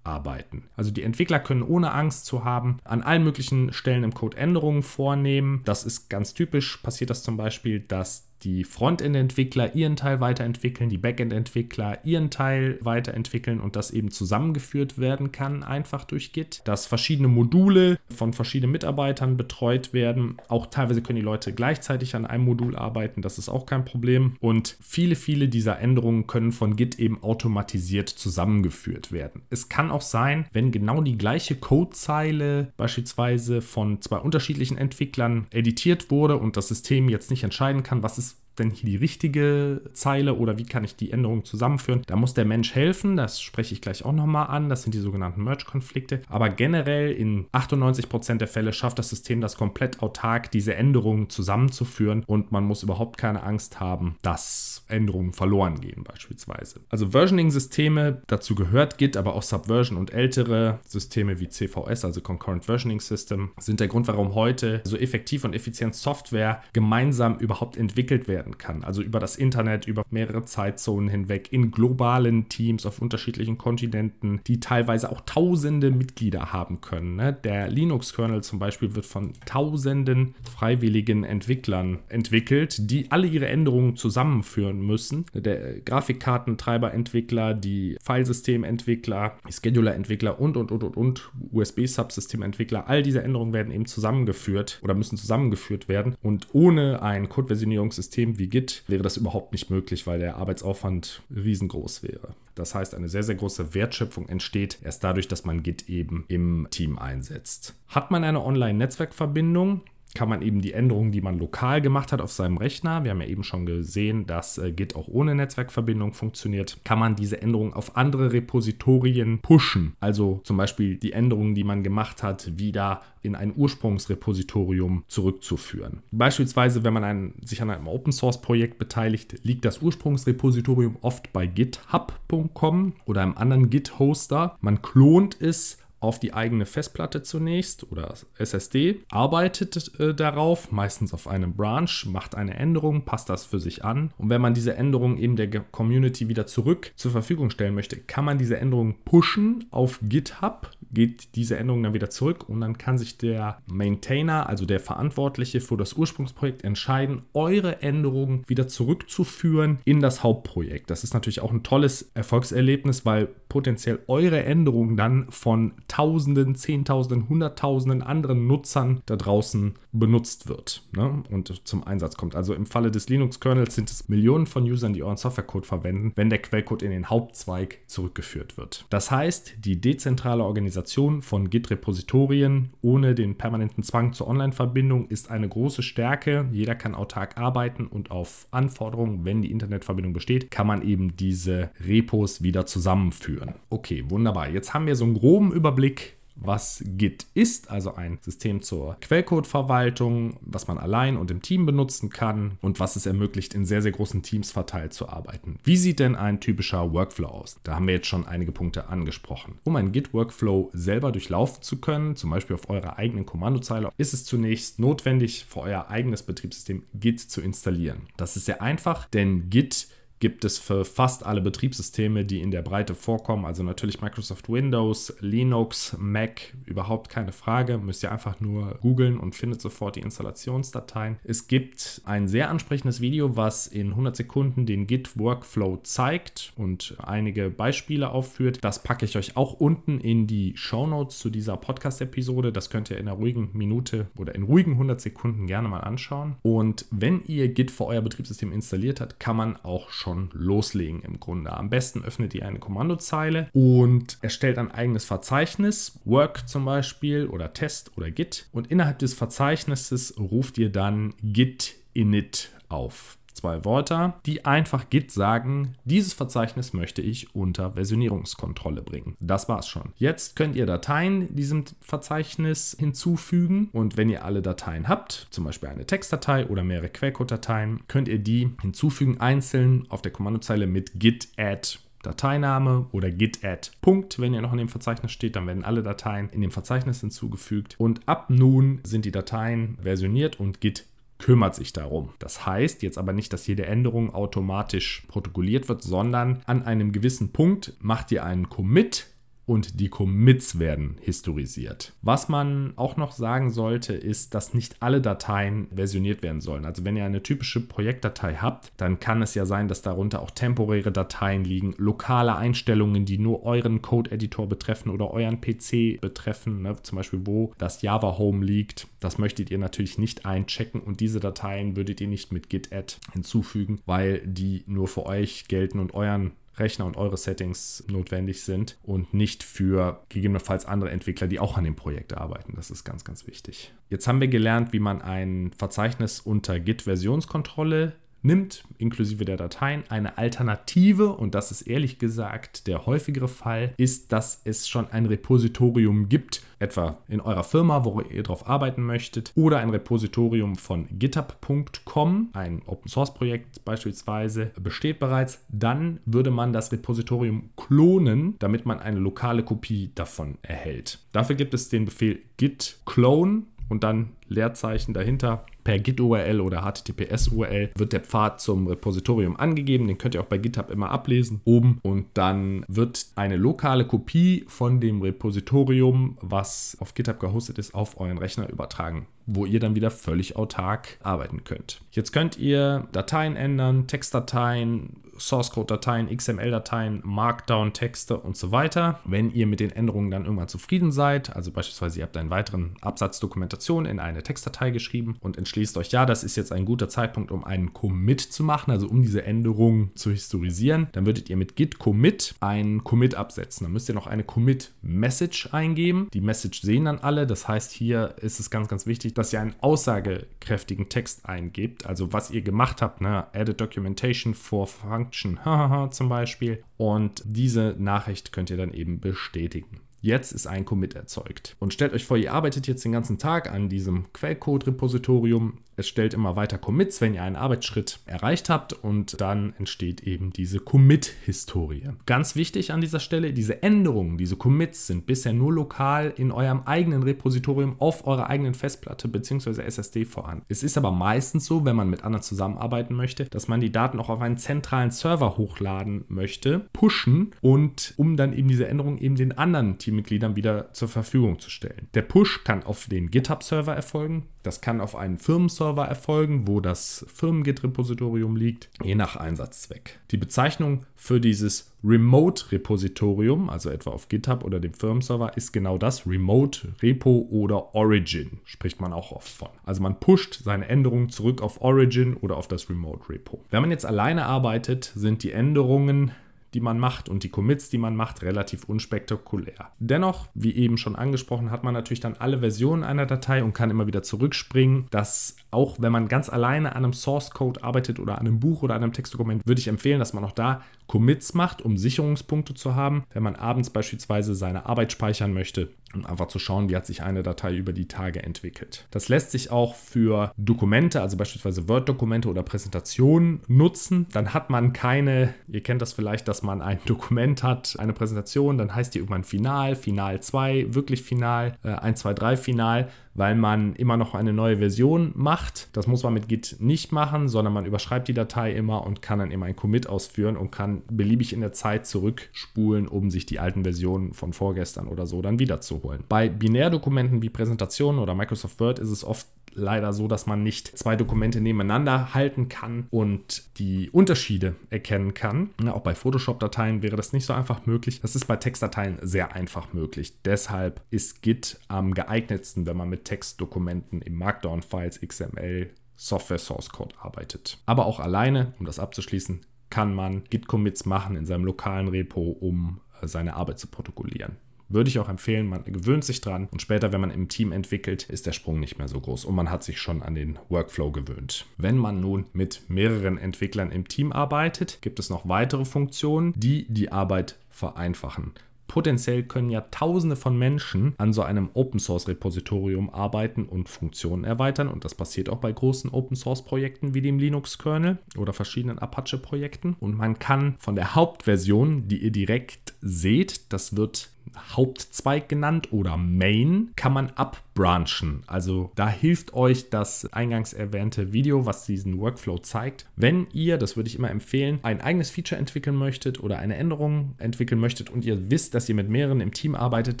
arbeiten. 0.04 0.64
Also 0.76 0.90
die 0.90 1.02
Entwickler 1.02 1.38
können 1.38 1.62
ohne 1.62 1.92
Angst 1.92 2.26
zu 2.26 2.44
haben 2.44 2.78
an 2.84 3.02
allen 3.02 3.24
möglichen 3.24 3.72
Stellen 3.72 4.04
im 4.04 4.14
Code 4.14 4.36
Änderungen 4.36 4.82
vornehmen. 4.82 5.62
Das 5.64 5.84
ist 5.84 6.08
ganz 6.10 6.34
typisch. 6.34 6.78
Passiert 6.78 7.10
das 7.10 7.22
zum 7.22 7.36
Beispiel, 7.36 7.80
dass 7.80 8.31
die 8.44 8.64
Frontend-Entwickler 8.64 9.74
ihren 9.74 9.96
Teil 9.96 10.20
weiterentwickeln, 10.20 10.90
die 10.90 10.98
Backend-Entwickler 10.98 12.04
ihren 12.04 12.30
Teil 12.30 12.78
weiterentwickeln 12.80 13.60
und 13.60 13.76
das 13.76 13.90
eben 13.90 14.10
zusammengeführt 14.10 14.98
werden 14.98 15.32
kann, 15.32 15.62
einfach 15.62 16.04
durch 16.04 16.32
Git. 16.32 16.62
Dass 16.64 16.86
verschiedene 16.86 17.28
Module 17.28 17.98
von 18.14 18.32
verschiedenen 18.32 18.72
Mitarbeitern 18.72 19.36
betreut 19.36 19.92
werden. 19.92 20.36
Auch 20.48 20.66
teilweise 20.66 21.02
können 21.02 21.16
die 21.16 21.24
Leute 21.24 21.52
gleichzeitig 21.52 22.14
an 22.14 22.26
einem 22.26 22.44
Modul 22.44 22.76
arbeiten, 22.76 23.22
das 23.22 23.38
ist 23.38 23.48
auch 23.48 23.66
kein 23.66 23.84
Problem. 23.84 24.36
Und 24.40 24.76
viele, 24.80 25.14
viele 25.14 25.48
dieser 25.48 25.78
Änderungen 25.78 26.26
können 26.26 26.52
von 26.52 26.76
Git 26.76 26.98
eben 26.98 27.22
automatisiert 27.22 28.08
zusammengeführt 28.08 29.12
werden. 29.12 29.42
Es 29.50 29.68
kann 29.68 29.90
auch 29.90 30.00
sein, 30.00 30.46
wenn 30.52 30.72
genau 30.72 31.00
die 31.02 31.18
gleiche 31.18 31.56
Codezeile 31.56 32.72
beispielsweise 32.76 33.62
von 33.62 34.00
zwei 34.00 34.16
unterschiedlichen 34.16 34.78
Entwicklern 34.78 35.46
editiert 35.50 36.10
wurde 36.10 36.36
und 36.36 36.56
das 36.56 36.68
System 36.68 37.08
jetzt 37.08 37.30
nicht 37.30 37.44
entscheiden 37.44 37.82
kann, 37.82 38.02
was 38.02 38.18
ist 38.18 38.31
is 38.32 38.38
denn 38.58 38.70
hier 38.70 38.90
die 38.90 38.96
richtige 38.96 39.80
Zeile 39.92 40.34
oder 40.34 40.58
wie 40.58 40.64
kann 40.64 40.84
ich 40.84 40.96
die 40.96 41.10
Änderungen 41.10 41.44
zusammenführen? 41.44 42.02
Da 42.06 42.16
muss 42.16 42.34
der 42.34 42.44
Mensch 42.44 42.74
helfen, 42.74 43.16
das 43.16 43.40
spreche 43.40 43.74
ich 43.74 43.80
gleich 43.80 44.04
auch 44.04 44.12
nochmal 44.12 44.48
an, 44.48 44.68
das 44.68 44.82
sind 44.82 44.94
die 44.94 44.98
sogenannten 44.98 45.42
Merge-Konflikte. 45.44 46.22
Aber 46.28 46.48
generell 46.48 47.12
in 47.12 47.46
98% 47.52 48.38
der 48.38 48.48
Fälle 48.48 48.72
schafft 48.72 48.98
das 48.98 49.08
System 49.08 49.40
das 49.40 49.56
komplett 49.56 50.02
autark, 50.02 50.50
diese 50.50 50.74
Änderungen 50.74 51.30
zusammenzuführen 51.30 52.24
und 52.26 52.52
man 52.52 52.64
muss 52.64 52.82
überhaupt 52.82 53.18
keine 53.18 53.42
Angst 53.42 53.80
haben, 53.80 54.16
dass 54.22 54.84
Änderungen 54.88 55.32
verloren 55.32 55.80
gehen 55.80 56.04
beispielsweise. 56.04 56.80
Also 56.88 57.10
Versioning-Systeme, 57.10 58.22
dazu 58.26 58.54
gehört 58.54 58.98
Git, 58.98 59.16
aber 59.16 59.34
auch 59.34 59.42
Subversion 59.42 59.98
und 59.98 60.12
ältere 60.12 60.80
Systeme 60.86 61.40
wie 61.40 61.48
CVS, 61.48 62.04
also 62.04 62.20
Concurrent 62.20 62.64
Versioning 62.66 63.00
System, 63.00 63.50
sind 63.58 63.80
der 63.80 63.88
Grund, 63.88 64.08
warum 64.08 64.34
heute 64.34 64.82
so 64.84 64.96
effektiv 64.96 65.44
und 65.44 65.54
effizient 65.54 65.94
Software 65.94 66.62
gemeinsam 66.72 67.38
überhaupt 67.38 67.76
entwickelt 67.76 68.28
werden 68.28 68.41
werden 68.42 68.58
kann. 68.58 68.82
Also 68.82 69.02
über 69.02 69.20
das 69.20 69.36
Internet, 69.36 69.86
über 69.86 70.04
mehrere 70.10 70.44
Zeitzonen 70.44 71.08
hinweg, 71.08 71.52
in 71.52 71.70
globalen 71.70 72.48
Teams 72.48 72.86
auf 72.86 73.00
unterschiedlichen 73.00 73.56
Kontinenten, 73.56 74.40
die 74.46 74.58
teilweise 74.60 75.10
auch 75.10 75.20
tausende 75.24 75.90
Mitglieder 75.90 76.52
haben 76.52 76.80
können. 76.80 77.16
Ne? 77.16 77.32
Der 77.32 77.68
Linux-Kernel 77.68 78.42
zum 78.42 78.58
Beispiel 78.58 78.94
wird 78.94 79.06
von 79.06 79.32
tausenden 79.46 80.34
freiwilligen 80.56 81.24
Entwicklern 81.24 82.00
entwickelt, 82.08 82.90
die 82.90 83.10
alle 83.10 83.26
ihre 83.26 83.46
Änderungen 83.46 83.96
zusammenführen 83.96 84.84
müssen. 84.84 85.26
Der 85.34 85.80
Grafikkartentreiberentwickler, 85.80 87.54
die 87.54 87.96
Filesystementwickler, 88.02 89.36
die 89.48 89.52
Scheduler-Entwickler 89.52 90.40
und, 90.40 90.56
und, 90.56 90.72
und, 90.72 90.82
und, 90.82 90.96
und, 90.96 91.30
USB-Subsystementwickler, 91.52 92.88
all 92.88 93.02
diese 93.02 93.22
Änderungen 93.22 93.52
werden 93.52 93.72
eben 93.72 93.86
zusammengeführt 93.86 94.80
oder 94.82 94.94
müssen 94.94 95.16
zusammengeführt 95.16 95.88
werden. 95.88 96.16
Und 96.22 96.48
ohne 96.52 97.02
ein 97.02 97.28
Codeversionierungssystem 97.28 98.31
wie 98.38 98.48
Git 98.48 98.82
wäre 98.86 99.02
das 99.02 99.16
überhaupt 99.16 99.52
nicht 99.52 99.70
möglich, 99.70 100.06
weil 100.06 100.18
der 100.18 100.36
Arbeitsaufwand 100.36 101.22
riesengroß 101.34 102.02
wäre. 102.02 102.34
Das 102.54 102.74
heißt, 102.74 102.94
eine 102.94 103.08
sehr, 103.08 103.22
sehr 103.22 103.34
große 103.34 103.74
Wertschöpfung 103.74 104.28
entsteht 104.28 104.78
erst 104.82 105.02
dadurch, 105.04 105.28
dass 105.28 105.44
man 105.44 105.62
Git 105.62 105.88
eben 105.88 106.24
im 106.28 106.68
Team 106.70 106.98
einsetzt. 106.98 107.74
Hat 107.88 108.10
man 108.10 108.24
eine 108.24 108.44
Online-Netzwerkverbindung, 108.44 109.80
kann 110.14 110.28
man 110.28 110.42
eben 110.42 110.60
die 110.60 110.72
Änderungen, 110.72 111.12
die 111.12 111.20
man 111.20 111.38
lokal 111.38 111.80
gemacht 111.80 112.12
hat 112.12 112.20
auf 112.20 112.32
seinem 112.32 112.56
Rechner, 112.56 113.04
wir 113.04 113.10
haben 113.10 113.20
ja 113.20 113.26
eben 113.26 113.44
schon 113.44 113.66
gesehen, 113.66 114.26
dass 114.26 114.58
äh, 114.58 114.72
Git 114.72 114.96
auch 114.96 115.08
ohne 115.08 115.34
Netzwerkverbindung 115.34 116.12
funktioniert, 116.12 116.78
kann 116.84 116.98
man 116.98 117.16
diese 117.16 117.40
Änderungen 117.40 117.72
auf 117.72 117.96
andere 117.96 118.32
Repositorien 118.32 119.40
pushen. 119.40 119.96
Also 120.00 120.40
zum 120.44 120.56
Beispiel 120.56 120.96
die 120.96 121.12
Änderungen, 121.12 121.54
die 121.54 121.64
man 121.64 121.82
gemacht 121.82 122.22
hat, 122.22 122.58
wieder 122.58 123.00
in 123.22 123.34
ein 123.36 123.52
Ursprungsrepositorium 123.56 125.04
zurückzuführen. 125.06 126.02
Beispielsweise, 126.10 126.84
wenn 126.84 126.92
man 126.92 127.04
ein, 127.04 127.34
sich 127.42 127.62
an 127.62 127.70
einem 127.70 127.86
Open 127.86 128.12
Source 128.12 128.40
Projekt 128.40 128.78
beteiligt, 128.78 129.36
liegt 129.44 129.64
das 129.64 129.80
Ursprungsrepositorium 129.80 130.96
oft 131.00 131.32
bei 131.32 131.46
github.com 131.46 132.94
oder 133.06 133.22
einem 133.22 133.36
anderen 133.36 133.70
Git-Hoster. 133.70 134.56
Man 134.60 134.82
klont 134.82 135.40
es 135.40 135.78
auf 136.02 136.18
die 136.18 136.34
eigene 136.34 136.66
Festplatte 136.66 137.22
zunächst 137.22 137.90
oder 137.90 138.14
SSD, 138.38 139.00
arbeitet 139.10 139.98
äh, 140.00 140.14
darauf, 140.14 140.72
meistens 140.72 141.14
auf 141.14 141.28
einem 141.28 141.54
Branch, 141.54 142.06
macht 142.06 142.34
eine 142.34 142.54
Änderung, 142.54 143.04
passt 143.04 143.28
das 143.28 143.44
für 143.44 143.60
sich 143.60 143.84
an. 143.84 144.12
Und 144.18 144.30
wenn 144.30 144.40
man 144.40 144.54
diese 144.54 144.74
Änderung 144.74 145.16
eben 145.18 145.36
der 145.36 145.48
Community 145.48 146.28
wieder 146.28 146.46
zurück 146.46 146.92
zur 146.96 147.12
Verfügung 147.12 147.50
stellen 147.50 147.74
möchte, 147.74 147.96
kann 147.96 148.24
man 148.24 148.38
diese 148.38 148.58
Änderung 148.58 148.96
pushen 149.04 149.66
auf 149.70 150.00
GitHub, 150.02 150.70
geht 150.92 151.34
diese 151.34 151.56
Änderung 151.56 151.82
dann 151.82 151.94
wieder 151.94 152.10
zurück 152.10 152.48
und 152.48 152.60
dann 152.60 152.78
kann 152.78 152.98
sich 152.98 153.18
der 153.18 153.58
Maintainer, 153.66 154.48
also 154.48 154.66
der 154.66 154.80
Verantwortliche 154.80 155.60
für 155.60 155.76
das 155.76 155.94
Ursprungsprojekt, 155.94 156.64
entscheiden, 156.64 157.22
eure 157.32 157.82
Änderungen 157.82 158.42
wieder 158.46 158.68
zurückzuführen 158.68 159.78
in 159.84 160.00
das 160.00 160.22
Hauptprojekt. 160.22 160.90
Das 160.90 161.04
ist 161.04 161.14
natürlich 161.14 161.40
auch 161.40 161.52
ein 161.52 161.62
tolles 161.62 162.10
Erfolgserlebnis, 162.14 163.06
weil 163.06 163.28
potenziell 163.48 164.00
eure 164.06 164.42
Änderungen 164.44 164.96
dann 164.96 165.26
von 165.30 165.72
Tausenden, 165.88 166.54
Zehntausenden, 166.54 167.28
Hunderttausenden 167.28 168.02
anderen 168.02 168.46
Nutzern 168.46 169.02
da 169.06 169.16
draußen 169.16 169.74
benutzt 169.92 170.48
wird 170.48 170.82
ne? 170.96 171.22
und 171.30 171.66
zum 171.66 171.86
Einsatz 171.86 172.16
kommt. 172.16 172.34
Also 172.34 172.54
im 172.54 172.66
Falle 172.66 172.90
des 172.90 173.08
Linux-Kernels 173.08 173.74
sind 173.74 173.90
es 173.90 174.08
Millionen 174.08 174.46
von 174.46 174.64
Usern, 174.64 174.94
die 174.94 175.02
euren 175.02 175.16
Softwarecode 175.16 175.66
verwenden, 175.66 176.12
wenn 176.16 176.30
der 176.30 176.40
Quellcode 176.40 176.82
in 176.82 176.90
den 176.90 177.10
Hauptzweig 177.10 177.78
zurückgeführt 177.86 178.56
wird. 178.56 178.86
Das 178.90 179.10
heißt, 179.10 179.54
die 179.58 179.80
dezentrale 179.80 180.44
Organisation 180.44 180.81
von 181.22 181.50
Git-Repositorien 181.50 182.70
ohne 182.80 183.14
den 183.14 183.36
permanenten 183.36 183.82
Zwang 183.82 184.12
zur 184.12 184.28
Online-Verbindung 184.28 185.06
ist 185.06 185.30
eine 185.30 185.48
große 185.48 185.82
Stärke. 185.82 186.46
Jeder 186.52 186.74
kann 186.74 186.94
autark 186.94 187.38
arbeiten 187.38 187.86
und 187.86 188.10
auf 188.10 188.46
Anforderungen, 188.50 189.24
wenn 189.24 189.42
die 189.42 189.50
Internetverbindung 189.50 190.12
besteht, 190.12 190.50
kann 190.50 190.66
man 190.66 190.82
eben 190.82 191.16
diese 191.16 191.70
Repos 191.84 192.42
wieder 192.42 192.66
zusammenführen. 192.66 193.54
Okay, 193.70 194.04
wunderbar. 194.08 194.48
Jetzt 194.48 194.74
haben 194.74 194.86
wir 194.86 194.96
so 194.96 195.04
einen 195.04 195.14
groben 195.14 195.52
Überblick, 195.52 196.16
was 196.36 196.82
Git 196.86 197.26
ist, 197.34 197.70
also 197.70 197.94
ein 197.94 198.18
System 198.22 198.62
zur 198.62 198.96
Quellcode-Verwaltung, 199.00 200.36
was 200.40 200.66
man 200.68 200.78
allein 200.78 201.16
und 201.16 201.30
im 201.30 201.42
Team 201.42 201.66
benutzen 201.66 202.10
kann 202.10 202.58
und 202.60 202.80
was 202.80 202.96
es 202.96 203.06
ermöglicht, 203.06 203.54
in 203.54 203.64
sehr, 203.64 203.82
sehr 203.82 203.92
großen 203.92 204.22
Teams 204.22 204.50
verteilt 204.50 204.92
zu 204.92 205.08
arbeiten. 205.08 205.58
Wie 205.64 205.76
sieht 205.76 205.98
denn 205.98 206.16
ein 206.16 206.40
typischer 206.40 206.92
Workflow 206.92 207.28
aus? 207.28 207.58
Da 207.62 207.74
haben 207.74 207.86
wir 207.86 207.94
jetzt 207.94 208.06
schon 208.06 208.26
einige 208.26 208.52
Punkte 208.52 208.88
angesprochen. 208.88 209.58
Um 209.64 209.76
einen 209.76 209.92
Git-Workflow 209.92 210.70
selber 210.72 211.12
durchlaufen 211.12 211.62
zu 211.62 211.80
können, 211.80 212.16
zum 212.16 212.30
Beispiel 212.30 212.54
auf 212.54 212.68
eurer 212.68 212.98
eigenen 212.98 213.26
Kommandozeile, 213.26 213.90
ist 213.98 214.14
es 214.14 214.24
zunächst 214.24 214.78
notwendig, 214.78 215.46
für 215.48 215.60
euer 215.60 215.88
eigenes 215.88 216.22
Betriebssystem 216.22 216.84
Git 216.94 217.20
zu 217.20 217.40
installieren. 217.40 218.08
Das 218.16 218.36
ist 218.36 218.46
sehr 218.46 218.62
einfach, 218.62 219.06
denn 219.06 219.50
Git 219.50 219.88
gibt 220.22 220.44
es 220.44 220.56
für 220.56 220.84
fast 220.84 221.26
alle 221.26 221.40
Betriebssysteme, 221.40 222.24
die 222.24 222.42
in 222.42 222.52
der 222.52 222.62
Breite 222.62 222.94
vorkommen. 222.94 223.44
Also 223.44 223.64
natürlich 223.64 224.00
Microsoft 224.02 224.48
Windows, 224.48 225.12
Linux, 225.18 225.96
Mac, 225.98 226.54
überhaupt 226.64 227.10
keine 227.10 227.32
Frage. 227.32 227.76
Müsst 227.76 228.04
ihr 228.04 228.12
einfach 228.12 228.38
nur 228.38 228.78
googeln 228.82 229.18
und 229.18 229.34
findet 229.34 229.60
sofort 229.60 229.96
die 229.96 230.00
Installationsdateien. 230.00 231.18
Es 231.24 231.48
gibt 231.48 232.02
ein 232.04 232.28
sehr 232.28 232.50
ansprechendes 232.50 233.00
Video, 233.00 233.36
was 233.36 233.66
in 233.66 233.88
100 233.88 234.14
Sekunden 234.14 234.64
den 234.64 234.86
Git-Workflow 234.86 235.78
zeigt 235.82 236.52
und 236.54 236.96
einige 237.02 237.50
Beispiele 237.50 238.10
aufführt. 238.10 238.60
Das 238.62 238.84
packe 238.84 239.04
ich 239.06 239.16
euch 239.16 239.36
auch 239.36 239.54
unten 239.54 239.98
in 239.98 240.28
die 240.28 240.56
Show 240.56 240.86
Notes 240.86 241.18
zu 241.18 241.30
dieser 241.30 241.56
Podcast-Episode. 241.56 242.52
Das 242.52 242.70
könnt 242.70 242.92
ihr 242.92 242.98
in 242.98 243.08
einer 243.08 243.16
ruhigen 243.16 243.50
Minute 243.54 244.06
oder 244.16 244.36
in 244.36 244.44
ruhigen 244.44 244.74
100 244.74 245.00
Sekunden 245.00 245.48
gerne 245.48 245.66
mal 245.66 245.80
anschauen. 245.80 246.36
Und 246.42 246.86
wenn 246.92 247.24
ihr 247.24 247.48
Git 247.48 247.72
für 247.72 247.86
euer 247.86 248.02
Betriebssystem 248.02 248.52
installiert 248.52 249.00
habt, 249.00 249.18
kann 249.18 249.34
man 249.34 249.56
auch 249.56 249.90
schon 249.90 250.11
loslegen 250.32 251.02
im 251.02 251.20
Grunde. 251.20 251.52
Am 251.52 251.70
besten 251.70 252.04
öffnet 252.04 252.34
ihr 252.34 252.46
eine 252.46 252.58
Kommandozeile 252.58 253.48
und 253.52 254.18
erstellt 254.22 254.58
ein 254.58 254.70
eigenes 254.70 255.04
Verzeichnis, 255.04 255.98
Work 256.04 256.48
zum 256.48 256.64
Beispiel 256.64 257.26
oder 257.26 257.52
Test 257.52 257.92
oder 257.96 258.10
Git. 258.10 258.48
Und 258.52 258.70
innerhalb 258.70 258.98
des 258.98 259.14
Verzeichnisses 259.14 260.14
ruft 260.18 260.58
ihr 260.58 260.70
dann 260.70 261.14
Git 261.22 261.74
init 261.94 262.50
auf 262.68 263.18
zwei 263.42 263.64
Wörter, 263.64 264.20
die 264.24 264.44
einfach 264.44 264.88
Git 264.88 265.10
sagen, 265.10 265.74
dieses 265.84 266.12
Verzeichnis 266.12 266.72
möchte 266.72 267.02
ich 267.02 267.34
unter 267.34 267.72
Versionierungskontrolle 267.72 268.82
bringen. 268.82 269.16
Das 269.20 269.48
war's 269.48 269.66
schon. 269.66 269.92
Jetzt 269.96 270.36
könnt 270.36 270.54
ihr 270.54 270.64
Dateien 270.64 271.34
diesem 271.34 271.64
Verzeichnis 271.80 272.76
hinzufügen 272.78 273.68
und 273.72 273.96
wenn 273.96 274.08
ihr 274.08 274.24
alle 274.24 274.42
Dateien 274.42 274.86
habt, 274.86 275.26
zum 275.30 275.42
Beispiel 275.42 275.70
eine 275.70 275.86
Textdatei 275.86 276.46
oder 276.46 276.62
mehrere 276.62 276.88
Quellcode-Dateien, 276.88 277.80
könnt 277.88 278.06
ihr 278.06 278.20
die 278.20 278.50
hinzufügen 278.60 279.20
einzeln 279.20 279.86
auf 279.88 280.02
der 280.02 280.12
Kommandozeile 280.12 280.68
mit 280.68 281.00
git 281.00 281.28
add 281.36 281.78
Dateiname 282.02 282.86
oder 282.92 283.10
git 283.10 283.44
add 283.44 283.70
Punkt. 283.80 284.20
Wenn 284.20 284.34
ihr 284.34 284.40
noch 284.40 284.52
in 284.52 284.58
dem 284.58 284.68
Verzeichnis 284.68 285.12
steht, 285.12 285.36
dann 285.36 285.46
werden 285.46 285.64
alle 285.64 285.82
Dateien 285.82 286.28
in 286.30 286.40
dem 286.40 286.50
Verzeichnis 286.50 287.00
hinzugefügt. 287.00 287.76
Und 287.78 288.00
ab 288.06 288.28
nun 288.28 288.80
sind 288.84 289.04
die 289.04 289.12
Dateien 289.12 289.78
versioniert 289.82 290.38
und 290.38 290.60
git 290.60 290.84
kümmert 291.22 291.54
sich 291.54 291.72
darum. 291.72 292.10
Das 292.18 292.44
heißt 292.44 292.82
jetzt 292.82 292.98
aber 292.98 293.12
nicht, 293.12 293.32
dass 293.32 293.46
jede 293.46 293.64
Änderung 293.64 294.12
automatisch 294.12 295.04
protokolliert 295.06 295.68
wird, 295.68 295.82
sondern 295.82 296.42
an 296.46 296.64
einem 296.64 296.92
gewissen 296.92 297.32
Punkt 297.32 297.74
macht 297.80 298.10
ihr 298.12 298.24
einen 298.24 298.48
Commit 298.48 299.06
und 299.46 299.80
die 299.80 299.88
Commits 299.88 300.58
werden 300.58 300.96
historisiert. 301.00 301.92
Was 302.02 302.28
man 302.28 302.72
auch 302.76 302.96
noch 302.96 303.12
sagen 303.12 303.50
sollte, 303.50 303.92
ist, 303.92 304.34
dass 304.34 304.54
nicht 304.54 304.76
alle 304.80 305.00
Dateien 305.00 305.68
versioniert 305.74 306.22
werden 306.22 306.40
sollen. 306.40 306.64
Also 306.64 306.84
wenn 306.84 306.96
ihr 306.96 307.04
eine 307.04 307.22
typische 307.22 307.60
Projektdatei 307.60 308.36
habt, 308.36 308.72
dann 308.76 309.00
kann 309.00 309.22
es 309.22 309.34
ja 309.34 309.44
sein, 309.44 309.68
dass 309.68 309.82
darunter 309.82 310.22
auch 310.22 310.30
temporäre 310.30 310.92
Dateien 310.92 311.44
liegen, 311.44 311.74
lokale 311.76 312.36
Einstellungen, 312.36 313.04
die 313.04 313.18
nur 313.18 313.44
euren 313.44 313.82
Code-Editor 313.82 314.48
betreffen 314.48 314.90
oder 314.90 315.10
euren 315.10 315.40
PC 315.40 316.00
betreffen, 316.00 316.62
ne? 316.62 316.76
zum 316.82 316.96
Beispiel 316.96 317.20
wo 317.24 317.52
das 317.58 317.82
Java 317.82 318.18
Home 318.18 318.44
liegt. 318.44 318.86
Das 319.00 319.18
möchtet 319.18 319.50
ihr 319.50 319.58
natürlich 319.58 319.98
nicht 319.98 320.24
einchecken 320.24 320.80
und 320.80 321.00
diese 321.00 321.20
Dateien 321.20 321.76
würdet 321.76 322.00
ihr 322.00 322.08
nicht 322.08 322.32
mit 322.32 322.48
git 322.48 322.72
add 322.72 322.94
hinzufügen, 323.12 323.80
weil 323.86 324.20
die 324.24 324.62
nur 324.66 324.88
für 324.88 325.06
euch 325.06 325.48
gelten 325.48 325.80
und 325.80 325.94
euren 325.94 326.32
Rechner 326.56 326.86
und 326.86 326.96
eure 326.96 327.16
Settings 327.16 327.84
notwendig 327.88 328.42
sind 328.42 328.78
und 328.82 329.14
nicht 329.14 329.42
für 329.42 330.02
gegebenenfalls 330.08 330.66
andere 330.66 330.90
Entwickler, 330.90 331.26
die 331.26 331.40
auch 331.40 331.56
an 331.56 331.64
dem 331.64 331.76
Projekt 331.76 332.14
arbeiten. 332.14 332.54
Das 332.56 332.70
ist 332.70 332.84
ganz, 332.84 333.04
ganz 333.04 333.26
wichtig. 333.26 333.72
Jetzt 333.88 334.06
haben 334.06 334.20
wir 334.20 334.28
gelernt, 334.28 334.72
wie 334.72 334.80
man 334.80 335.02
ein 335.02 335.52
Verzeichnis 335.56 336.20
unter 336.20 336.60
Git-Versionskontrolle 336.60 337.94
nimmt, 338.22 338.64
inklusive 338.78 339.24
der 339.24 339.36
Dateien. 339.36 339.84
Eine 339.88 340.18
Alternative, 340.18 341.12
und 341.12 341.34
das 341.34 341.50
ist 341.50 341.62
ehrlich 341.62 341.98
gesagt 341.98 342.66
der 342.66 342.86
häufigere 342.86 343.28
Fall, 343.28 343.74
ist, 343.76 344.12
dass 344.12 344.40
es 344.44 344.68
schon 344.68 344.88
ein 344.90 345.06
Repositorium 345.06 346.08
gibt, 346.08 346.42
etwa 346.58 346.98
in 347.08 347.20
eurer 347.20 347.44
Firma, 347.44 347.84
wo 347.84 348.00
ihr 348.00 348.22
drauf 348.22 348.48
arbeiten 348.48 348.82
möchtet, 348.82 349.32
oder 349.34 349.58
ein 349.58 349.70
Repositorium 349.70 350.56
von 350.56 350.86
github.com, 350.90 352.30
ein 352.32 352.62
Open 352.66 352.88
Source 352.88 353.14
Projekt 353.14 353.64
beispielsweise, 353.64 354.52
besteht 354.60 355.00
bereits, 355.00 355.44
dann 355.48 356.00
würde 356.04 356.30
man 356.30 356.52
das 356.52 356.72
Repositorium 356.72 357.50
klonen, 357.56 358.36
damit 358.38 358.66
man 358.66 358.78
eine 358.78 359.00
lokale 359.00 359.42
Kopie 359.42 359.90
davon 359.94 360.38
erhält. 360.42 361.00
Dafür 361.12 361.36
gibt 361.36 361.54
es 361.54 361.68
den 361.68 361.84
Befehl 361.84 362.20
git 362.36 362.78
clone 362.86 363.44
und 363.72 363.82
dann 363.82 364.10
Leerzeichen 364.28 364.92
dahinter 364.92 365.46
per 365.64 365.78
Git-URL 365.78 366.40
oder 366.42 366.62
HTTPS-URL 366.62 367.70
wird 367.74 367.92
der 367.92 368.00
Pfad 368.00 368.40
zum 368.40 368.66
Repositorium 368.66 369.36
angegeben. 369.36 369.88
Den 369.88 369.96
könnt 369.96 370.14
ihr 370.14 370.20
auch 370.20 370.26
bei 370.26 370.36
GitHub 370.38 370.70
immer 370.70 370.90
ablesen 370.90 371.40
oben. 371.44 371.78
Und 371.82 372.06
dann 372.14 372.64
wird 372.68 373.06
eine 373.16 373.36
lokale 373.36 373.86
Kopie 373.86 374.44
von 374.46 374.80
dem 374.80 375.00
Repositorium, 375.00 376.18
was 376.20 376.76
auf 376.80 376.94
GitHub 376.94 377.18
gehostet 377.18 377.58
ist, 377.58 377.74
auf 377.74 377.98
euren 377.98 378.18
Rechner 378.18 378.48
übertragen 378.48 379.06
wo 379.24 379.46
ihr 379.46 379.60
dann 379.60 379.76
wieder 379.76 379.92
völlig 379.92 380.34
autark 380.34 380.98
arbeiten 381.00 381.44
könnt. 381.44 381.80
Jetzt 381.92 382.12
könnt 382.12 382.38
ihr 382.38 382.88
Dateien 382.90 383.36
ändern, 383.36 383.86
Textdateien, 383.86 384.96
Source 385.22 385.50
Code 385.50 385.66
Dateien, 385.66 386.14
XML-Dateien, 386.14 387.00
Markdown-Texte 387.04 388.18
und 388.18 388.36
so 388.36 388.50
weiter. 388.50 388.98
Wenn 389.04 389.30
ihr 389.30 389.46
mit 389.46 389.60
den 389.60 389.70
Änderungen 389.70 390.10
dann 390.10 390.24
irgendwann 390.24 390.48
zufrieden 390.48 390.90
seid, 390.90 391.34
also 391.34 391.52
beispielsweise 391.52 392.00
ihr 392.00 392.04
habt 392.04 392.16
einen 392.16 392.30
weiteren 392.30 392.74
Absatz 392.80 393.20
Dokumentation 393.20 393.86
in 393.86 394.00
eine 394.00 394.22
Textdatei 394.22 394.70
geschrieben 394.70 395.16
und 395.20 395.38
entschließt 395.38 395.76
euch, 395.76 395.90
ja, 395.90 396.06
das 396.06 396.24
ist 396.24 396.36
jetzt 396.36 396.52
ein 396.52 396.64
guter 396.64 396.88
Zeitpunkt, 396.88 397.30
um 397.30 397.44
einen 397.44 397.72
Commit 397.72 398.20
zu 398.20 398.42
machen, 398.42 398.72
also 398.72 398.88
um 398.88 399.02
diese 399.02 399.24
Änderung 399.24 399.94
zu 399.94 400.10
historisieren, 400.10 400.88
dann 400.92 401.06
würdet 401.06 401.30
ihr 401.30 401.36
mit 401.36 401.54
git 401.54 401.78
commit 401.78 402.34
einen 402.40 402.82
Commit 402.82 403.14
absetzen. 403.14 403.64
Dann 403.64 403.72
müsst 403.72 403.88
ihr 403.88 403.94
noch 403.94 404.08
eine 404.08 404.24
Commit 404.24 404.72
Message 404.82 405.50
eingeben. 405.52 406.08
Die 406.12 406.20
Message 406.20 406.62
sehen 406.62 406.86
dann 406.86 406.98
alle. 406.98 407.26
Das 407.26 407.46
heißt, 407.46 407.70
hier 407.70 408.16
ist 408.20 408.40
es 408.40 408.50
ganz, 408.50 408.68
ganz 408.68 408.86
wichtig, 408.86 409.14
dass 409.14 409.32
ihr 409.32 409.40
einen 409.40 409.54
aussagekräftigen 409.60 410.88
Text 410.88 411.26
eingebt, 411.26 411.86
also 411.86 412.12
was 412.12 412.30
ihr 412.30 412.42
gemacht 412.42 412.82
habt, 412.82 413.00
ne? 413.00 413.26
Added 413.32 413.60
Documentation 413.60 414.34
for 414.34 414.66
Function 414.66 415.11
Function 415.12 415.38
zum 415.90 416.08
Beispiel. 416.08 416.64
Und 416.76 417.22
diese 417.24 417.76
Nachricht 417.78 418.32
könnt 418.32 418.50
ihr 418.50 418.56
dann 418.56 418.72
eben 418.72 419.00
bestätigen. 419.00 419.80
Jetzt 420.00 420.32
ist 420.32 420.48
ein 420.48 420.64
Commit 420.64 420.94
erzeugt. 420.94 421.54
Und 421.60 421.72
stellt 421.72 421.92
euch 421.92 422.04
vor, 422.04 422.16
ihr 422.16 422.32
arbeitet 422.32 422.66
jetzt 422.66 422.84
den 422.84 422.90
ganzen 422.90 423.18
Tag 423.18 423.52
an 423.52 423.68
diesem 423.68 424.12
Quellcode-Repositorium 424.12 425.58
stellt 425.80 426.14
immer 426.14 426.36
weiter 426.36 426.58
Commits, 426.58 427.00
wenn 427.00 427.14
ihr 427.14 427.22
einen 427.22 427.36
Arbeitsschritt 427.36 428.00
erreicht 428.06 428.48
habt 428.48 428.72
und 428.72 429.20
dann 429.20 429.54
entsteht 429.58 430.02
eben 430.02 430.32
diese 430.32 430.58
Commit-Historie. 430.60 431.88
Ganz 432.06 432.36
wichtig 432.36 432.72
an 432.72 432.80
dieser 432.80 433.00
Stelle, 433.00 433.32
diese 433.32 433.62
Änderungen, 433.62 434.18
diese 434.18 434.36
Commits 434.36 434.86
sind 434.86 435.06
bisher 435.06 435.32
nur 435.32 435.52
lokal 435.52 436.12
in 436.16 436.30
eurem 436.30 436.62
eigenen 436.64 437.02
Repositorium 437.02 437.76
auf 437.78 438.06
eurer 438.06 438.28
eigenen 438.28 438.54
Festplatte 438.54 439.08
bzw. 439.08 439.62
SSD 439.62 440.04
vorhanden. 440.04 440.44
Es 440.48 440.62
ist 440.62 440.76
aber 440.76 440.90
meistens 440.90 441.46
so, 441.46 441.64
wenn 441.64 441.76
man 441.76 441.90
mit 441.90 442.04
anderen 442.04 442.22
zusammenarbeiten 442.22 442.94
möchte, 442.94 443.24
dass 443.24 443.48
man 443.48 443.60
die 443.60 443.72
Daten 443.72 443.98
auch 443.98 444.08
auf 444.08 444.20
einen 444.20 444.38
zentralen 444.38 444.90
Server 444.90 445.36
hochladen 445.36 446.04
möchte, 446.08 446.66
pushen 446.72 447.32
und 447.40 447.94
um 447.96 448.16
dann 448.16 448.32
eben 448.32 448.48
diese 448.48 448.68
Änderungen 448.68 448.98
eben 448.98 449.16
den 449.16 449.36
anderen 449.38 449.78
Teammitgliedern 449.78 450.36
wieder 450.36 450.72
zur 450.72 450.88
Verfügung 450.88 451.38
zu 451.38 451.50
stellen. 451.50 451.88
Der 451.94 452.02
Push 452.02 452.44
kann 452.44 452.62
auf 452.62 452.86
den 452.86 453.10
GitHub-Server 453.10 453.74
erfolgen, 453.74 454.24
das 454.42 454.60
kann 454.60 454.80
auf 454.80 454.96
einen 454.96 455.18
Firmenserver 455.18 455.84
erfolgen, 455.84 456.46
wo 456.46 456.60
das 456.60 457.06
Firmen-Git-Repositorium 457.14 458.36
liegt, 458.36 458.70
je 458.82 458.94
nach 458.94 459.16
Einsatzzweck. 459.16 460.00
Die 460.10 460.16
Bezeichnung 460.16 460.84
für 460.96 461.20
dieses 461.20 461.72
Remote-Repositorium, 461.84 463.50
also 463.50 463.70
etwa 463.70 463.90
auf 463.90 464.08
GitHub 464.08 464.44
oder 464.44 464.60
dem 464.60 464.74
Firmenserver, 464.74 465.36
ist 465.36 465.52
genau 465.52 465.78
das, 465.78 466.06
Remote 466.06 466.68
Repo 466.80 467.26
oder 467.30 467.74
Origin, 467.74 468.40
spricht 468.44 468.80
man 468.80 468.92
auch 468.92 469.12
oft 469.12 469.28
von. 469.28 469.48
Also 469.64 469.82
man 469.82 469.98
pusht 469.98 470.42
seine 470.44 470.68
Änderungen 470.68 471.08
zurück 471.08 471.42
auf 471.42 471.60
Origin 471.60 472.14
oder 472.14 472.36
auf 472.36 472.48
das 472.48 472.68
Remote 472.70 473.08
Repo. 473.08 473.40
Wenn 473.50 473.62
man 473.62 473.70
jetzt 473.70 473.86
alleine 473.86 474.26
arbeitet, 474.26 474.92
sind 474.94 475.22
die 475.22 475.32
Änderungen 475.32 476.12
die 476.54 476.60
man 476.60 476.78
macht 476.78 477.08
und 477.08 477.22
die 477.22 477.28
Commits, 477.28 477.70
die 477.70 477.78
man 477.78 477.96
macht, 477.96 478.22
relativ 478.22 478.64
unspektakulär. 478.64 479.70
Dennoch, 479.78 480.28
wie 480.34 480.54
eben 480.54 480.78
schon 480.78 480.96
angesprochen, 480.96 481.50
hat 481.50 481.64
man 481.64 481.74
natürlich 481.74 482.00
dann 482.00 482.16
alle 482.18 482.38
Versionen 482.38 482.84
einer 482.84 483.06
Datei 483.06 483.42
und 483.42 483.52
kann 483.52 483.70
immer 483.70 483.86
wieder 483.86 484.02
zurückspringen. 484.02 484.86
Das 484.90 485.36
auch 485.52 485.76
wenn 485.78 485.92
man 485.92 486.08
ganz 486.08 486.28
alleine 486.28 486.74
an 486.74 486.84
einem 486.84 486.92
Source 486.92 487.30
Code 487.30 487.62
arbeitet 487.62 488.00
oder 488.00 488.14
an 488.18 488.26
einem 488.26 488.40
Buch 488.40 488.62
oder 488.62 488.74
an 488.74 488.82
einem 488.82 488.92
Textdokument, 488.92 489.46
würde 489.46 489.60
ich 489.60 489.68
empfehlen, 489.68 489.98
dass 489.98 490.12
man 490.12 490.24
auch 490.24 490.32
da 490.32 490.62
Commits 490.86 491.34
macht, 491.34 491.62
um 491.62 491.76
Sicherungspunkte 491.76 492.54
zu 492.54 492.74
haben, 492.74 493.04
wenn 493.12 493.22
man 493.22 493.36
abends 493.36 493.70
beispielsweise 493.70 494.34
seine 494.34 494.66
Arbeit 494.66 494.92
speichern 494.92 495.32
möchte 495.32 495.68
um 495.94 496.06
einfach 496.06 496.28
zu 496.28 496.38
schauen, 496.38 496.68
wie 496.68 496.76
hat 496.76 496.86
sich 496.86 497.02
eine 497.02 497.22
Datei 497.22 497.54
über 497.54 497.72
die 497.72 497.86
Tage 497.86 498.22
entwickelt. 498.22 498.86
Das 498.90 499.08
lässt 499.08 499.30
sich 499.30 499.50
auch 499.50 499.74
für 499.74 500.32
Dokumente, 500.36 501.00
also 501.00 501.16
beispielsweise 501.16 501.68
Word-Dokumente 501.68 502.28
oder 502.28 502.42
Präsentationen 502.42 503.40
nutzen. 503.48 504.06
Dann 504.12 504.34
hat 504.34 504.50
man 504.50 504.72
keine, 504.72 505.34
ihr 505.48 505.62
kennt 505.62 505.82
das 505.82 505.92
vielleicht, 505.92 506.28
dass 506.28 506.42
man 506.42 506.62
ein 506.62 506.78
Dokument 506.86 507.42
hat, 507.42 507.76
eine 507.78 507.92
Präsentation, 507.92 508.58
dann 508.58 508.74
heißt 508.74 508.94
die 508.94 508.98
irgendwann 508.98 509.24
Final, 509.24 509.76
Final 509.76 510.20
2, 510.20 510.74
wirklich 510.74 511.02
Final, 511.02 511.56
äh, 511.62 511.68
1, 511.68 512.00
2, 512.00 512.14
3 512.14 512.36
Final. 512.36 512.88
Weil 513.14 513.34
man 513.34 513.74
immer 513.74 513.96
noch 513.96 514.14
eine 514.14 514.32
neue 514.32 514.58
Version 514.58 515.12
macht. 515.14 515.68
Das 515.76 515.86
muss 515.86 516.02
man 516.02 516.14
mit 516.14 516.28
Git 516.28 516.56
nicht 516.60 516.92
machen, 516.92 517.28
sondern 517.28 517.52
man 517.52 517.66
überschreibt 517.66 518.08
die 518.08 518.14
Datei 518.14 518.52
immer 518.52 518.86
und 518.86 519.02
kann 519.02 519.18
dann 519.18 519.30
immer 519.30 519.46
ein 519.46 519.56
Commit 519.56 519.86
ausführen 519.86 520.36
und 520.36 520.50
kann 520.50 520.82
beliebig 520.90 521.32
in 521.32 521.40
der 521.40 521.52
Zeit 521.52 521.86
zurückspulen, 521.86 522.88
um 522.88 523.10
sich 523.10 523.26
die 523.26 523.38
alten 523.38 523.64
Versionen 523.64 524.14
von 524.14 524.32
vorgestern 524.32 524.88
oder 524.88 525.06
so 525.06 525.20
dann 525.20 525.38
wiederzuholen. 525.38 526.04
Bei 526.08 526.28
Binärdokumenten 526.28 527.22
wie 527.22 527.30
Präsentationen 527.30 528.00
oder 528.00 528.14
Microsoft 528.14 528.58
Word 528.60 528.78
ist 528.78 528.90
es 528.90 529.04
oft 529.04 529.26
leider 529.54 529.92
so, 529.92 530.08
dass 530.08 530.26
man 530.26 530.42
nicht 530.42 530.76
zwei 530.78 530.96
Dokumente 530.96 531.40
nebeneinander 531.40 532.14
halten 532.14 532.48
kann 532.48 532.86
und 532.90 533.58
die 533.58 533.90
Unterschiede 533.90 534.56
erkennen 534.70 535.14
kann. 535.14 535.50
auch 535.68 535.80
bei 535.80 535.94
Photoshop-Dateien 535.94 536.82
wäre 536.82 536.96
das 536.96 537.12
nicht 537.12 537.26
so 537.26 537.32
einfach 537.32 537.66
möglich. 537.66 538.00
Das 538.00 538.16
ist 538.16 538.26
bei 538.26 538.36
Textdateien 538.36 538.98
sehr 539.02 539.34
einfach 539.34 539.72
möglich. 539.72 540.14
Deshalb 540.24 540.82
ist 540.90 541.22
Git 541.22 541.58
am 541.68 541.94
geeignetsten, 541.94 542.66
wenn 542.66 542.76
man 542.76 542.88
mit 542.88 543.04
Textdokumenten 543.04 544.02
im 544.02 544.14
Markdown-Files, 544.14 545.00
XML, 545.00 545.70
Software 545.96 546.38
Source 546.38 546.70
Code 546.70 546.94
arbeitet. 547.00 547.58
Aber 547.66 547.86
auch 547.86 548.00
alleine, 548.00 548.54
um 548.58 548.66
das 548.66 548.78
abzuschließen, 548.78 549.40
kann 549.70 549.94
man 549.94 550.24
Git-Commits 550.24 550.84
machen 550.84 551.16
in 551.16 551.24
seinem 551.24 551.44
lokalen 551.44 551.88
Repo, 551.88 552.30
um 552.30 552.80
äh, 553.00 553.06
seine 553.06 553.36
Arbeit 553.36 553.58
zu 553.58 553.68
protokollieren. 553.68 554.36
Würde 554.72 554.88
ich 554.88 554.98
auch 554.98 555.08
empfehlen, 555.10 555.48
man 555.48 555.64
gewöhnt 555.64 556.02
sich 556.02 556.22
dran 556.22 556.48
und 556.50 556.62
später, 556.62 556.92
wenn 556.92 557.00
man 557.02 557.10
im 557.10 557.28
Team 557.28 557.52
entwickelt, 557.52 558.04
ist 558.04 558.26
der 558.26 558.32
Sprung 558.32 558.58
nicht 558.58 558.78
mehr 558.78 558.88
so 558.88 558.98
groß 558.98 559.26
und 559.26 559.34
man 559.34 559.50
hat 559.50 559.62
sich 559.62 559.78
schon 559.78 560.02
an 560.02 560.14
den 560.14 560.38
Workflow 560.48 560.90
gewöhnt. 560.90 561.44
Wenn 561.58 561.76
man 561.76 562.00
nun 562.00 562.24
mit 562.32 562.62
mehreren 562.68 563.18
Entwicklern 563.18 563.70
im 563.70 563.86
Team 563.86 564.12
arbeitet, 564.12 564.78
gibt 564.80 564.98
es 564.98 565.10
noch 565.10 565.28
weitere 565.28 565.66
Funktionen, 565.66 566.32
die 566.34 566.66
die 566.70 566.90
Arbeit 566.90 567.36
vereinfachen. 567.50 568.32
Potenziell 568.72 569.24
können 569.24 569.50
ja 569.50 569.60
Tausende 569.60 570.16
von 570.16 570.38
Menschen 570.38 570.94
an 570.96 571.12
so 571.12 571.20
einem 571.20 571.50
Open 571.52 571.78
Source 571.78 572.08
Repositorium 572.08 572.88
arbeiten 572.88 573.44
und 573.44 573.68
Funktionen 573.68 574.24
erweitern. 574.24 574.68
Und 574.68 574.86
das 574.86 574.94
passiert 574.94 575.28
auch 575.28 575.36
bei 575.36 575.52
großen 575.52 575.90
Open 575.90 576.16
Source 576.16 576.42
Projekten 576.42 576.94
wie 576.94 577.02
dem 577.02 577.18
Linux-Kernel 577.18 577.98
oder 578.16 578.32
verschiedenen 578.32 578.78
Apache-Projekten. 578.78 579.76
Und 579.78 579.98
man 579.98 580.18
kann 580.18 580.54
von 580.58 580.74
der 580.74 580.94
Hauptversion, 580.94 581.86
die 581.86 581.98
ihr 581.98 582.12
direkt 582.12 582.72
seht, 582.80 583.52
das 583.52 583.76
wird 583.76 584.08
Hauptzweig 584.56 585.28
genannt 585.28 585.72
oder 585.72 585.96
Main, 585.96 586.72
kann 586.76 586.92
man 586.92 587.12
abbranchen. 587.54 588.22
Also 588.26 588.70
da 588.74 588.88
hilft 588.88 589.34
euch 589.34 589.70
das 589.70 590.12
eingangs 590.12 590.52
erwähnte 590.52 591.12
Video, 591.12 591.46
was 591.46 591.66
diesen 591.66 591.98
Workflow 591.98 592.38
zeigt. 592.38 592.86
Wenn 592.96 593.26
ihr, 593.32 593.58
das 593.58 593.76
würde 593.76 593.88
ich 593.88 593.96
immer 593.96 594.10
empfehlen, 594.10 594.58
ein 594.62 594.80
eigenes 594.80 595.10
Feature 595.10 595.38
entwickeln 595.38 595.76
möchtet 595.76 596.22
oder 596.22 596.38
eine 596.38 596.56
Änderung 596.56 597.14
entwickeln 597.18 597.60
möchtet 597.60 597.90
und 597.90 598.04
ihr 598.04 598.30
wisst, 598.30 598.54
dass 598.54 598.68
ihr 598.68 598.74
mit 598.74 598.88
mehreren 598.88 599.20
im 599.20 599.32
Team 599.32 599.54
arbeitet, 599.54 600.00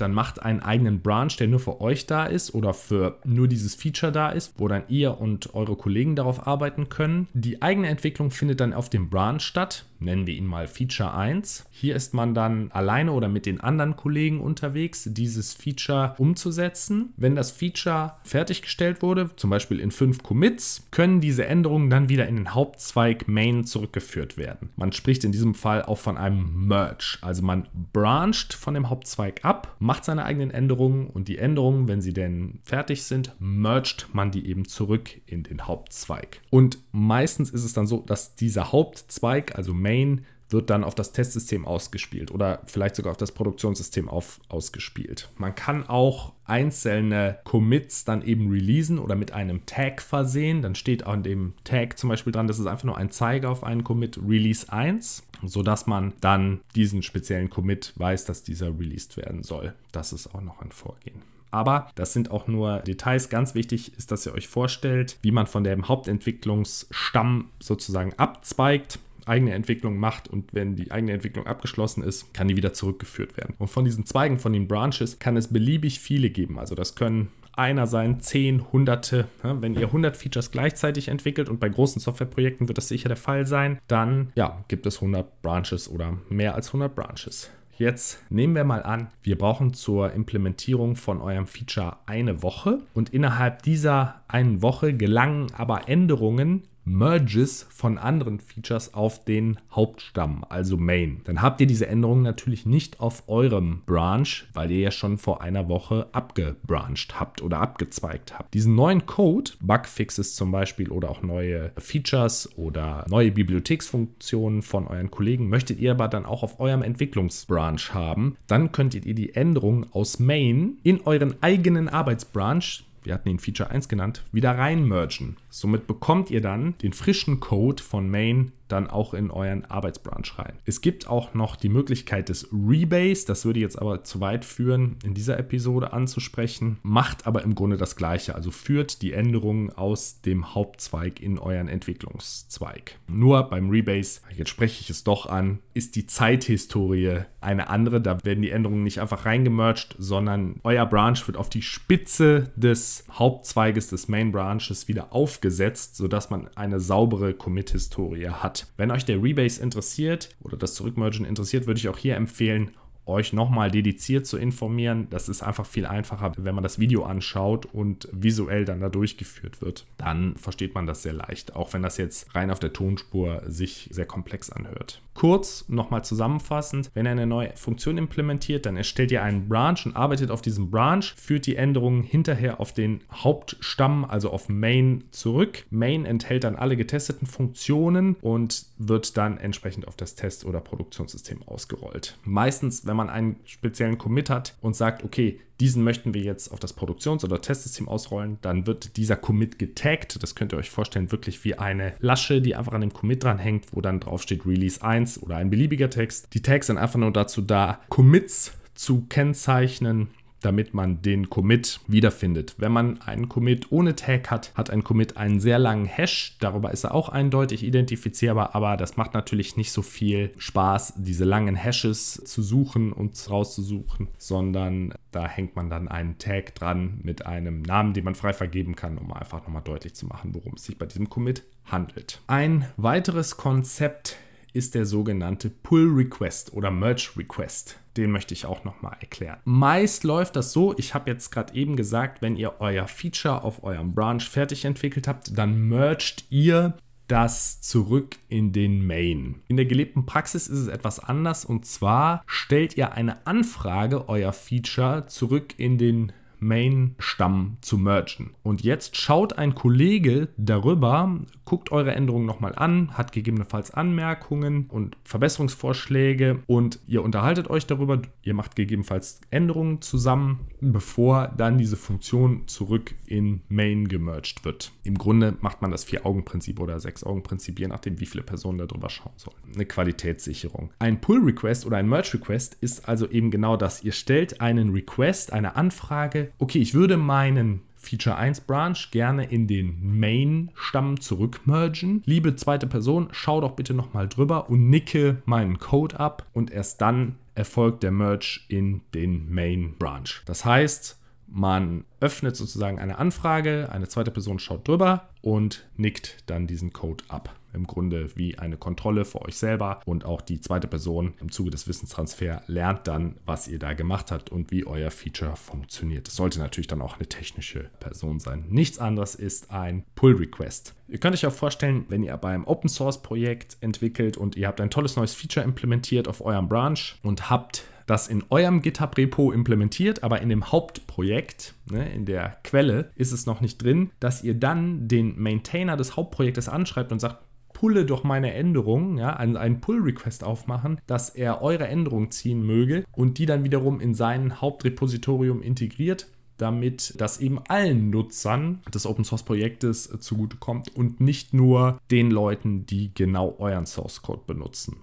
dann 0.00 0.14
macht 0.14 0.42
einen 0.42 0.60
eigenen 0.60 1.00
Branch, 1.00 1.34
der 1.38 1.48
nur 1.48 1.60
für 1.60 1.80
euch 1.80 2.06
da 2.06 2.24
ist 2.26 2.54
oder 2.54 2.74
für 2.74 3.18
nur 3.24 3.48
dieses 3.48 3.74
Feature 3.74 4.12
da 4.12 4.30
ist, 4.30 4.54
wo 4.58 4.68
dann 4.68 4.84
ihr 4.88 5.20
und 5.20 5.54
eure 5.54 5.76
Kollegen 5.76 6.16
darauf 6.16 6.46
arbeiten 6.46 6.88
können. 6.88 7.28
Die 7.34 7.62
eigene 7.62 7.88
Entwicklung 7.88 8.30
findet 8.30 8.60
dann 8.60 8.72
auf 8.72 8.90
dem 8.90 9.10
Branch 9.10 9.40
statt 9.40 9.84
nennen 10.02 10.26
wir 10.26 10.34
ihn 10.34 10.46
mal 10.46 10.66
Feature 10.66 11.14
1. 11.14 11.64
Hier 11.70 11.96
ist 11.96 12.14
man 12.14 12.34
dann 12.34 12.70
alleine 12.72 13.12
oder 13.12 13.28
mit 13.28 13.46
den 13.46 13.60
anderen 13.60 13.96
Kollegen 13.96 14.40
unterwegs, 14.40 15.08
dieses 15.10 15.54
Feature 15.54 16.14
umzusetzen. 16.18 17.12
Wenn 17.16 17.34
das 17.34 17.41
Feature 17.50 18.12
fertiggestellt 18.24 19.02
wurde, 19.02 19.30
zum 19.36 19.50
Beispiel 19.50 19.80
in 19.80 19.90
fünf 19.90 20.22
Commits, 20.22 20.86
können 20.90 21.20
diese 21.20 21.46
Änderungen 21.46 21.90
dann 21.90 22.08
wieder 22.08 22.26
in 22.28 22.36
den 22.36 22.54
Hauptzweig 22.54 23.28
Main 23.28 23.64
zurückgeführt 23.64 24.36
werden. 24.36 24.70
Man 24.76 24.92
spricht 24.92 25.24
in 25.24 25.32
diesem 25.32 25.54
Fall 25.54 25.82
auch 25.82 25.98
von 25.98 26.16
einem 26.16 26.66
Merge. 26.66 27.18
Also 27.20 27.42
man 27.42 27.68
brancht 27.92 28.54
von 28.54 28.74
dem 28.74 28.90
Hauptzweig 28.90 29.44
ab, 29.44 29.76
macht 29.78 30.04
seine 30.04 30.24
eigenen 30.24 30.50
Änderungen 30.50 31.06
und 31.08 31.28
die 31.28 31.38
Änderungen, 31.38 31.88
wenn 31.88 32.00
sie 32.00 32.12
denn 32.12 32.60
fertig 32.64 33.02
sind, 33.02 33.34
mergt 33.38 34.08
man 34.12 34.30
die 34.30 34.46
eben 34.46 34.66
zurück 34.66 35.10
in 35.26 35.42
den 35.42 35.66
Hauptzweig. 35.66 36.40
Und 36.50 36.78
meistens 36.92 37.50
ist 37.50 37.64
es 37.64 37.72
dann 37.72 37.86
so, 37.86 37.98
dass 38.00 38.34
dieser 38.34 38.72
Hauptzweig, 38.72 39.56
also 39.56 39.74
Main 39.74 40.24
wird 40.52 40.70
dann 40.70 40.84
auf 40.84 40.94
das 40.94 41.12
Testsystem 41.12 41.66
ausgespielt 41.66 42.30
oder 42.30 42.62
vielleicht 42.66 42.96
sogar 42.96 43.12
auf 43.12 43.16
das 43.16 43.32
Produktionssystem 43.32 44.08
auf, 44.08 44.40
ausgespielt. 44.48 45.30
Man 45.36 45.54
kann 45.54 45.88
auch 45.88 46.32
einzelne 46.44 47.38
Commits 47.44 48.04
dann 48.04 48.22
eben 48.22 48.50
releasen 48.50 48.98
oder 48.98 49.14
mit 49.14 49.32
einem 49.32 49.64
Tag 49.66 50.02
versehen. 50.02 50.62
Dann 50.62 50.74
steht 50.74 51.06
an 51.06 51.22
dem 51.22 51.54
Tag 51.64 51.98
zum 51.98 52.10
Beispiel 52.10 52.32
dran, 52.32 52.46
das 52.46 52.58
ist 52.58 52.66
einfach 52.66 52.84
nur 52.84 52.98
ein 52.98 53.10
Zeiger 53.10 53.50
auf 53.50 53.64
einen 53.64 53.84
Commit 53.84 54.18
Release 54.18 54.70
1, 54.70 55.22
sodass 55.44 55.86
man 55.86 56.12
dann 56.20 56.60
diesen 56.74 57.02
speziellen 57.02 57.50
Commit 57.50 57.92
weiß, 57.96 58.24
dass 58.24 58.42
dieser 58.42 58.78
released 58.78 59.16
werden 59.16 59.42
soll. 59.42 59.74
Das 59.92 60.12
ist 60.12 60.34
auch 60.34 60.42
noch 60.42 60.60
ein 60.60 60.72
Vorgehen. 60.72 61.22
Aber 61.52 61.90
das 61.94 62.14
sind 62.14 62.30
auch 62.30 62.46
nur 62.46 62.78
Details. 62.78 63.28
Ganz 63.28 63.54
wichtig 63.54 63.96
ist, 63.98 64.10
dass 64.10 64.24
ihr 64.26 64.32
euch 64.32 64.48
vorstellt, 64.48 65.18
wie 65.20 65.32
man 65.32 65.46
von 65.46 65.64
dem 65.64 65.86
Hauptentwicklungsstamm 65.86 67.50
sozusagen 67.60 68.14
abzweigt 68.14 68.98
eigene 69.26 69.52
Entwicklung 69.52 69.96
macht 69.96 70.28
und 70.28 70.52
wenn 70.52 70.76
die 70.76 70.90
eigene 70.90 71.12
Entwicklung 71.12 71.46
abgeschlossen 71.46 72.02
ist, 72.02 72.32
kann 72.34 72.48
die 72.48 72.56
wieder 72.56 72.72
zurückgeführt 72.72 73.36
werden. 73.36 73.54
Und 73.58 73.68
von 73.68 73.84
diesen 73.84 74.06
Zweigen, 74.06 74.38
von 74.38 74.52
den 74.52 74.68
Branches, 74.68 75.18
kann 75.18 75.36
es 75.36 75.48
beliebig 75.48 76.00
viele 76.00 76.30
geben. 76.30 76.58
Also 76.58 76.74
das 76.74 76.94
können 76.94 77.28
einer 77.54 77.86
sein, 77.86 78.20
zehn, 78.20 78.72
hunderte. 78.72 79.28
Wenn 79.42 79.74
ihr 79.74 79.86
100 79.86 80.16
Features 80.16 80.50
gleichzeitig 80.50 81.08
entwickelt 81.08 81.48
und 81.48 81.60
bei 81.60 81.68
großen 81.68 82.00
Softwareprojekten 82.00 82.68
wird 82.68 82.78
das 82.78 82.88
sicher 82.88 83.08
der 83.08 83.16
Fall 83.16 83.46
sein, 83.46 83.78
dann 83.88 84.32
ja, 84.34 84.64
gibt 84.68 84.86
es 84.86 84.96
100 84.96 85.42
Branches 85.42 85.90
oder 85.90 86.18
mehr 86.28 86.54
als 86.54 86.68
100 86.68 86.94
Branches. 86.94 87.50
Jetzt 87.78 88.22
nehmen 88.30 88.54
wir 88.54 88.64
mal 88.64 88.82
an, 88.82 89.08
wir 89.22 89.36
brauchen 89.36 89.72
zur 89.72 90.12
Implementierung 90.12 90.94
von 90.94 91.20
eurem 91.20 91.46
Feature 91.46 91.96
eine 92.06 92.42
Woche 92.42 92.80
und 92.94 93.12
innerhalb 93.12 93.62
dieser 93.62 94.22
einen 94.28 94.62
Woche 94.62 94.94
gelangen 94.94 95.48
aber 95.56 95.88
Änderungen 95.88 96.62
Merges 96.84 97.66
von 97.70 97.98
anderen 97.98 98.40
Features 98.40 98.94
auf 98.94 99.24
den 99.24 99.58
Hauptstamm, 99.70 100.44
also 100.48 100.76
Main. 100.76 101.20
Dann 101.24 101.42
habt 101.42 101.60
ihr 101.60 101.66
diese 101.66 101.86
Änderungen 101.86 102.22
natürlich 102.22 102.66
nicht 102.66 103.00
auf 103.00 103.28
eurem 103.28 103.82
Branch, 103.86 104.26
weil 104.52 104.70
ihr 104.70 104.80
ja 104.80 104.90
schon 104.90 105.18
vor 105.18 105.42
einer 105.42 105.68
Woche 105.68 106.08
abgebrancht 106.12 107.20
habt 107.20 107.42
oder 107.42 107.60
abgezweigt 107.60 108.38
habt. 108.38 108.54
Diesen 108.54 108.74
neuen 108.74 109.06
Code, 109.06 109.52
Bugfixes 109.60 110.34
zum 110.34 110.50
Beispiel 110.50 110.90
oder 110.90 111.10
auch 111.10 111.22
neue 111.22 111.70
Features 111.78 112.50
oder 112.56 113.04
neue 113.08 113.30
Bibliotheksfunktionen 113.30 114.62
von 114.62 114.86
euren 114.86 115.10
Kollegen, 115.10 115.48
möchtet 115.48 115.78
ihr 115.78 115.92
aber 115.92 116.08
dann 116.08 116.26
auch 116.26 116.42
auf 116.42 116.58
eurem 116.60 116.82
Entwicklungsbranch 116.82 117.94
haben, 117.94 118.36
dann 118.46 118.72
könntet 118.72 119.06
ihr 119.06 119.14
die 119.14 119.34
Änderungen 119.34 119.86
aus 119.92 120.18
Main 120.18 120.78
in 120.82 121.00
euren 121.02 121.34
eigenen 121.42 121.88
Arbeitsbranch 121.88 122.84
wir 123.04 123.14
hatten 123.14 123.28
ihn 123.28 123.38
Feature 123.38 123.70
1 123.70 123.88
genannt, 123.88 124.22
wieder 124.32 124.56
reinmergen. 124.56 125.36
Somit 125.50 125.86
bekommt 125.86 126.30
ihr 126.30 126.40
dann 126.40 126.76
den 126.78 126.92
frischen 126.92 127.40
Code 127.40 127.82
von 127.82 128.08
Main 128.08 128.52
dann 128.72 128.88
auch 128.88 129.14
in 129.14 129.30
euren 129.30 129.64
Arbeitsbranch 129.64 130.38
rein. 130.38 130.54
Es 130.64 130.80
gibt 130.80 131.06
auch 131.08 131.34
noch 131.34 131.56
die 131.56 131.68
Möglichkeit 131.68 132.28
des 132.28 132.48
Rebase, 132.52 133.26
das 133.26 133.44
würde 133.44 133.60
jetzt 133.60 133.78
aber 133.78 134.04
zu 134.04 134.20
weit 134.20 134.44
führen, 134.44 134.96
in 135.04 135.14
dieser 135.14 135.38
Episode 135.38 135.92
anzusprechen, 135.92 136.78
macht 136.82 137.26
aber 137.26 137.42
im 137.42 137.54
Grunde 137.54 137.76
das 137.76 137.96
gleiche, 137.96 138.34
also 138.34 138.50
führt 138.50 139.02
die 139.02 139.12
Änderungen 139.12 139.70
aus 139.70 140.20
dem 140.22 140.54
Hauptzweig 140.54 141.20
in 141.20 141.38
euren 141.38 141.68
Entwicklungszweig. 141.68 142.98
Nur 143.06 143.44
beim 143.44 143.70
Rebase, 143.70 144.20
jetzt 144.36 144.50
spreche 144.50 144.80
ich 144.80 144.90
es 144.90 145.04
doch 145.04 145.26
an, 145.26 145.58
ist 145.74 145.96
die 145.96 146.06
Zeithistorie 146.06 147.20
eine 147.40 147.68
andere, 147.68 148.00
da 148.00 148.22
werden 148.24 148.42
die 148.42 148.50
Änderungen 148.50 148.84
nicht 148.84 149.00
einfach 149.00 149.26
reingemerged, 149.26 149.96
sondern 149.98 150.60
euer 150.62 150.86
Branch 150.86 151.18
wird 151.26 151.36
auf 151.36 151.48
die 151.48 151.62
Spitze 151.62 152.50
des 152.56 153.04
Hauptzweiges 153.10 153.88
des 153.88 154.08
Main 154.08 154.32
Branches 154.32 154.88
wieder 154.88 155.12
aufgesetzt, 155.12 155.96
sodass 155.96 156.30
man 156.30 156.48
eine 156.54 156.80
saubere 156.80 157.34
Commit-Historie 157.34 158.28
hat. 158.28 158.61
Wenn 158.76 158.90
euch 158.90 159.04
der 159.04 159.22
Rebase 159.22 159.62
interessiert 159.62 160.30
oder 160.42 160.56
das 160.56 160.74
Zurückmergen 160.74 161.24
interessiert, 161.24 161.66
würde 161.66 161.78
ich 161.78 161.88
auch 161.88 161.98
hier 161.98 162.16
empfehlen, 162.16 162.70
euch 163.06 163.32
nochmal 163.32 163.70
dediziert 163.70 164.26
zu 164.26 164.36
informieren. 164.36 165.08
Das 165.10 165.28
ist 165.28 165.42
einfach 165.42 165.66
viel 165.66 165.86
einfacher, 165.86 166.32
wenn 166.36 166.54
man 166.54 166.62
das 166.62 166.78
Video 166.78 167.04
anschaut 167.04 167.66
und 167.66 168.08
visuell 168.12 168.64
dann 168.64 168.80
da 168.80 168.88
durchgeführt 168.88 169.60
wird. 169.60 169.86
Dann 169.98 170.36
versteht 170.36 170.74
man 170.74 170.86
das 170.86 171.02
sehr 171.02 171.12
leicht, 171.12 171.56
auch 171.56 171.72
wenn 171.72 171.82
das 171.82 171.96
jetzt 171.96 172.34
rein 172.34 172.50
auf 172.50 172.58
der 172.58 172.72
Tonspur 172.72 173.42
sich 173.46 173.88
sehr 173.92 174.06
komplex 174.06 174.50
anhört. 174.50 175.02
Kurz 175.14 175.66
nochmal 175.68 176.04
zusammenfassend, 176.04 176.90
wenn 176.94 177.06
ihr 177.06 177.12
eine 177.12 177.26
neue 177.26 177.54
Funktion 177.54 177.98
implementiert, 177.98 178.64
dann 178.64 178.76
erstellt 178.76 179.12
ihr 179.12 179.22
einen 179.22 179.48
Branch 179.48 179.76
und 179.84 179.94
arbeitet 179.94 180.30
auf 180.30 180.40
diesem 180.40 180.70
Branch, 180.70 181.04
führt 181.04 181.46
die 181.46 181.56
Änderungen 181.56 182.02
hinterher 182.02 182.60
auf 182.60 182.72
den 182.72 183.02
Hauptstamm, 183.12 184.06
also 184.06 184.30
auf 184.30 184.48
Main 184.48 185.04
zurück. 185.10 185.66
Main 185.70 186.06
enthält 186.06 186.44
dann 186.44 186.56
alle 186.56 186.76
getesteten 186.76 187.26
Funktionen 187.26 188.16
und 188.22 188.64
wird 188.78 189.16
dann 189.16 189.36
entsprechend 189.38 189.86
auf 189.86 189.96
das 189.96 190.14
Test- 190.14 190.46
oder 190.46 190.60
Produktionssystem 190.60 191.42
ausgerollt. 191.46 192.16
Meistens, 192.24 192.86
wenn 192.86 192.91
man 192.96 193.10
einen 193.10 193.36
speziellen 193.44 193.98
Commit 193.98 194.30
hat 194.30 194.56
und 194.60 194.76
sagt, 194.76 195.04
okay, 195.04 195.40
diesen 195.60 195.84
möchten 195.84 196.12
wir 196.12 196.22
jetzt 196.22 196.50
auf 196.50 196.58
das 196.58 196.72
Produktions- 196.72 197.24
oder 197.24 197.40
Testsystem 197.40 197.88
ausrollen, 197.88 198.38
dann 198.42 198.66
wird 198.66 198.96
dieser 198.96 199.16
Commit 199.16 199.58
getaggt. 199.58 200.20
Das 200.22 200.34
könnt 200.34 200.52
ihr 200.52 200.58
euch 200.58 200.70
vorstellen, 200.70 201.12
wirklich 201.12 201.44
wie 201.44 201.56
eine 201.56 201.94
Lasche, 202.00 202.40
die 202.40 202.56
einfach 202.56 202.72
an 202.72 202.80
dem 202.80 202.92
Commit 202.92 203.22
dranhängt, 203.22 203.66
wo 203.72 203.80
dann 203.80 204.00
draufsteht 204.00 204.44
Release 204.44 204.82
1 204.82 205.22
oder 205.22 205.36
ein 205.36 205.50
beliebiger 205.50 205.88
Text. 205.88 206.34
Die 206.34 206.42
Tags 206.42 206.66
sind 206.66 206.78
einfach 206.78 206.98
nur 206.98 207.12
dazu 207.12 207.42
da, 207.42 207.80
Commits 207.88 208.54
zu 208.74 209.06
kennzeichnen 209.08 210.08
damit 210.42 210.74
man 210.74 211.02
den 211.02 211.30
Commit 211.30 211.80
wiederfindet. 211.86 212.54
Wenn 212.58 212.72
man 212.72 213.00
einen 213.02 213.28
Commit 213.28 213.70
ohne 213.70 213.96
Tag 213.96 214.30
hat, 214.30 214.52
hat 214.54 214.70
ein 214.70 214.84
Commit 214.84 215.16
einen 215.16 215.40
sehr 215.40 215.58
langen 215.58 215.86
Hash. 215.86 216.36
Darüber 216.40 216.70
ist 216.72 216.84
er 216.84 216.94
auch 216.94 217.08
eindeutig 217.08 217.62
identifizierbar, 217.62 218.54
aber 218.54 218.76
das 218.76 218.96
macht 218.96 219.14
natürlich 219.14 219.56
nicht 219.56 219.72
so 219.72 219.82
viel 219.82 220.32
Spaß, 220.36 220.94
diese 220.96 221.24
langen 221.24 221.54
Hashes 221.54 222.22
zu 222.24 222.42
suchen 222.42 222.92
und 222.92 223.12
rauszusuchen, 223.30 224.08
sondern 224.18 224.94
da 225.10 225.26
hängt 225.28 225.56
man 225.56 225.70
dann 225.70 225.88
einen 225.88 226.18
Tag 226.18 226.54
dran 226.54 227.00
mit 227.02 227.26
einem 227.26 227.62
Namen, 227.62 227.94
den 227.94 228.04
man 228.04 228.14
frei 228.14 228.32
vergeben 228.32 228.76
kann, 228.76 228.98
um 228.98 229.12
einfach 229.12 229.42
nochmal 229.42 229.62
deutlich 229.62 229.94
zu 229.94 230.06
machen, 230.06 230.34
worum 230.34 230.54
es 230.54 230.64
sich 230.64 230.78
bei 230.78 230.86
diesem 230.86 231.08
Commit 231.08 231.44
handelt. 231.64 232.20
Ein 232.26 232.66
weiteres 232.76 233.36
Konzept 233.36 234.16
ist 234.52 234.74
der 234.74 234.86
sogenannte 234.86 235.50
Pull 235.50 235.88
Request 235.94 236.52
oder 236.52 236.70
Merge 236.70 237.10
Request. 237.16 237.78
Den 237.96 238.10
möchte 238.10 238.34
ich 238.34 238.46
auch 238.46 238.64
nochmal 238.64 238.96
erklären. 239.00 239.38
Meist 239.44 240.04
läuft 240.04 240.36
das 240.36 240.52
so, 240.52 240.76
ich 240.78 240.94
habe 240.94 241.10
jetzt 241.10 241.30
gerade 241.30 241.54
eben 241.54 241.76
gesagt, 241.76 242.22
wenn 242.22 242.36
ihr 242.36 242.54
euer 242.60 242.86
Feature 242.88 243.42
auf 243.42 243.64
eurem 243.64 243.94
Branch 243.94 244.22
fertig 244.22 244.64
entwickelt 244.64 245.08
habt, 245.08 245.36
dann 245.36 245.68
mergt 245.68 246.24
ihr 246.30 246.74
das 247.08 247.60
zurück 247.60 248.16
in 248.28 248.52
den 248.52 248.86
Main. 248.86 249.42
In 249.48 249.56
der 249.58 249.66
gelebten 249.66 250.06
Praxis 250.06 250.48
ist 250.48 250.60
es 250.60 250.68
etwas 250.68 250.98
anders 250.98 251.44
und 251.44 251.66
zwar 251.66 252.22
stellt 252.26 252.76
ihr 252.78 252.92
eine 252.92 253.26
Anfrage 253.26 254.08
euer 254.08 254.32
Feature 254.32 255.06
zurück 255.06 255.54
in 255.58 255.76
den 255.76 256.12
Main-Stamm 256.42 257.56
zu 257.60 257.78
mergen. 257.78 258.34
Und 258.42 258.62
jetzt 258.62 258.96
schaut 258.96 259.38
ein 259.38 259.54
Kollege 259.54 260.28
darüber, 260.36 261.20
guckt 261.44 261.72
eure 261.72 261.94
Änderungen 261.94 262.26
nochmal 262.26 262.54
an, 262.56 262.96
hat 262.96 263.12
gegebenenfalls 263.12 263.70
Anmerkungen 263.72 264.66
und 264.66 264.96
Verbesserungsvorschläge 265.04 266.42
und 266.46 266.80
ihr 266.86 267.02
unterhaltet 267.02 267.48
euch 267.48 267.66
darüber, 267.66 268.02
ihr 268.22 268.34
macht 268.34 268.56
gegebenenfalls 268.56 269.20
Änderungen 269.30 269.80
zusammen, 269.80 270.40
bevor 270.60 271.28
dann 271.28 271.58
diese 271.58 271.76
Funktion 271.76 272.48
zurück 272.48 272.94
in 273.06 273.42
Main 273.48 273.88
gemerged 273.88 274.44
wird. 274.44 274.72
Im 274.82 274.98
Grunde 274.98 275.36
macht 275.40 275.62
man 275.62 275.70
das 275.70 275.84
Vier-Augen-Prinzip 275.84 276.58
oder 276.60 276.80
Sechs-Augen-Prinzip, 276.80 277.60
je 277.60 277.68
nachdem, 277.68 278.00
wie 278.00 278.06
viele 278.06 278.24
Personen 278.24 278.58
darüber 278.58 278.90
schauen 278.90 279.12
sollen. 279.16 279.36
Eine 279.54 279.66
Qualitätssicherung. 279.66 280.70
Ein 280.78 281.00
Pull-Request 281.00 281.66
oder 281.66 281.76
ein 281.76 281.88
Merge-Request 281.88 282.56
ist 282.60 282.88
also 282.88 283.08
eben 283.08 283.30
genau 283.30 283.56
das. 283.56 283.84
Ihr 283.84 283.92
stellt 283.92 284.40
einen 284.40 284.70
Request, 284.70 285.32
eine 285.32 285.56
Anfrage 285.56 286.31
okay, 286.38 286.58
ich 286.58 286.74
würde 286.74 286.96
meinen 286.96 287.62
Feature 287.74 288.16
1 288.16 288.42
Branch 288.42 288.76
gerne 288.92 289.24
in 289.24 289.48
den 289.48 289.98
Main-Stamm 289.98 291.00
zurückmergen. 291.00 292.02
Liebe 292.06 292.36
zweite 292.36 292.66
Person, 292.68 293.08
schau 293.10 293.40
doch 293.40 293.52
bitte 293.52 293.74
nochmal 293.74 294.08
drüber 294.08 294.48
und 294.48 294.70
nicke 294.70 295.20
meinen 295.24 295.58
Code 295.58 295.98
ab 295.98 296.26
und 296.32 296.52
erst 296.52 296.80
dann 296.80 297.16
erfolgt 297.34 297.82
der 297.82 297.90
Merge 297.90 298.40
in 298.48 298.82
den 298.94 299.32
Main 299.32 299.74
Branch. 299.78 300.22
Das 300.26 300.44
heißt, 300.44 300.98
man 301.26 301.84
öffnet 302.00 302.36
sozusagen 302.36 302.78
eine 302.78 302.98
Anfrage, 302.98 303.70
eine 303.72 303.88
zweite 303.88 304.10
Person 304.10 304.38
schaut 304.38 304.68
drüber 304.68 305.08
und 305.20 305.66
nickt 305.76 306.24
dann 306.26 306.46
diesen 306.46 306.72
Code 306.72 307.04
ab. 307.08 307.34
Im 307.52 307.66
Grunde 307.66 308.10
wie 308.16 308.38
eine 308.38 308.56
Kontrolle 308.56 309.04
für 309.04 309.22
euch 309.22 309.36
selber 309.36 309.80
und 309.84 310.04
auch 310.04 310.20
die 310.20 310.40
zweite 310.40 310.68
Person 310.68 311.14
im 311.20 311.30
Zuge 311.30 311.50
des 311.50 311.68
Wissenstransfers 311.68 312.42
lernt 312.46 312.86
dann, 312.88 313.16
was 313.24 313.48
ihr 313.48 313.58
da 313.58 313.72
gemacht 313.72 314.10
habt 314.10 314.30
und 314.30 314.50
wie 314.50 314.66
euer 314.66 314.90
Feature 314.90 315.36
funktioniert. 315.36 316.08
Es 316.08 316.16
sollte 316.16 316.38
natürlich 316.38 316.66
dann 316.66 316.82
auch 316.82 316.96
eine 316.96 317.08
technische 317.08 317.70
Person 317.80 318.20
sein. 318.20 318.44
Nichts 318.48 318.78
anderes 318.78 319.14
ist 319.14 319.50
ein 319.50 319.84
Pull 319.94 320.16
Request. 320.16 320.74
Ihr 320.88 320.98
könnt 320.98 321.14
euch 321.14 321.26
auch 321.26 321.32
vorstellen, 321.32 321.86
wenn 321.88 322.02
ihr 322.02 322.16
beim 322.16 322.46
Open 322.46 322.68
Source 322.68 323.02
Projekt 323.02 323.56
entwickelt 323.60 324.16
und 324.16 324.36
ihr 324.36 324.46
habt 324.46 324.60
ein 324.60 324.70
tolles 324.70 324.96
neues 324.96 325.14
Feature 325.14 325.44
implementiert 325.44 326.08
auf 326.08 326.24
eurem 326.24 326.48
Branch 326.48 326.78
und 327.02 327.30
habt 327.30 327.64
das 327.86 328.08
in 328.08 328.24
eurem 328.30 328.62
GitHub-Repo 328.62 329.32
implementiert, 329.32 330.02
aber 330.02 330.20
in 330.20 330.28
dem 330.28 330.52
Hauptprojekt, 330.52 331.54
ne, 331.70 331.92
in 331.92 332.04
der 332.04 332.38
Quelle, 332.44 332.90
ist 332.94 333.12
es 333.12 333.26
noch 333.26 333.40
nicht 333.40 333.62
drin, 333.62 333.90
dass 334.00 334.22
ihr 334.22 334.34
dann 334.34 334.88
den 334.88 335.20
Maintainer 335.20 335.76
des 335.76 335.96
Hauptprojektes 335.96 336.48
anschreibt 336.48 336.92
und 336.92 337.00
sagt, 337.00 337.18
pulle 337.62 337.86
doch 337.86 338.02
meine 338.02 338.34
Änderungen, 338.34 338.98
ja, 338.98 339.10
einen 339.14 339.60
Pull-Request 339.60 340.24
aufmachen, 340.24 340.80
dass 340.88 341.10
er 341.10 341.42
eure 341.42 341.68
Änderungen 341.68 342.10
ziehen 342.10 342.44
möge 342.44 342.82
und 342.90 343.18
die 343.18 343.26
dann 343.26 343.44
wiederum 343.44 343.78
in 343.78 343.94
sein 343.94 344.40
Hauptrepositorium 344.40 345.40
integriert 345.40 346.08
damit 346.38 346.94
das 346.98 347.20
eben 347.20 347.38
allen 347.46 347.90
Nutzern 347.90 348.62
des 348.74 348.84
Open 348.84 349.04
Source 349.04 349.22
Projektes 349.22 349.96
zugutekommt 350.00 350.74
und 350.74 351.00
nicht 351.00 351.32
nur 351.34 351.78
den 351.92 352.10
Leuten, 352.10 352.66
die 352.66 352.92
genau 352.92 353.36
euren 353.38 353.66
Source 353.66 354.02
Code 354.02 354.22
benutzen. 354.26 354.78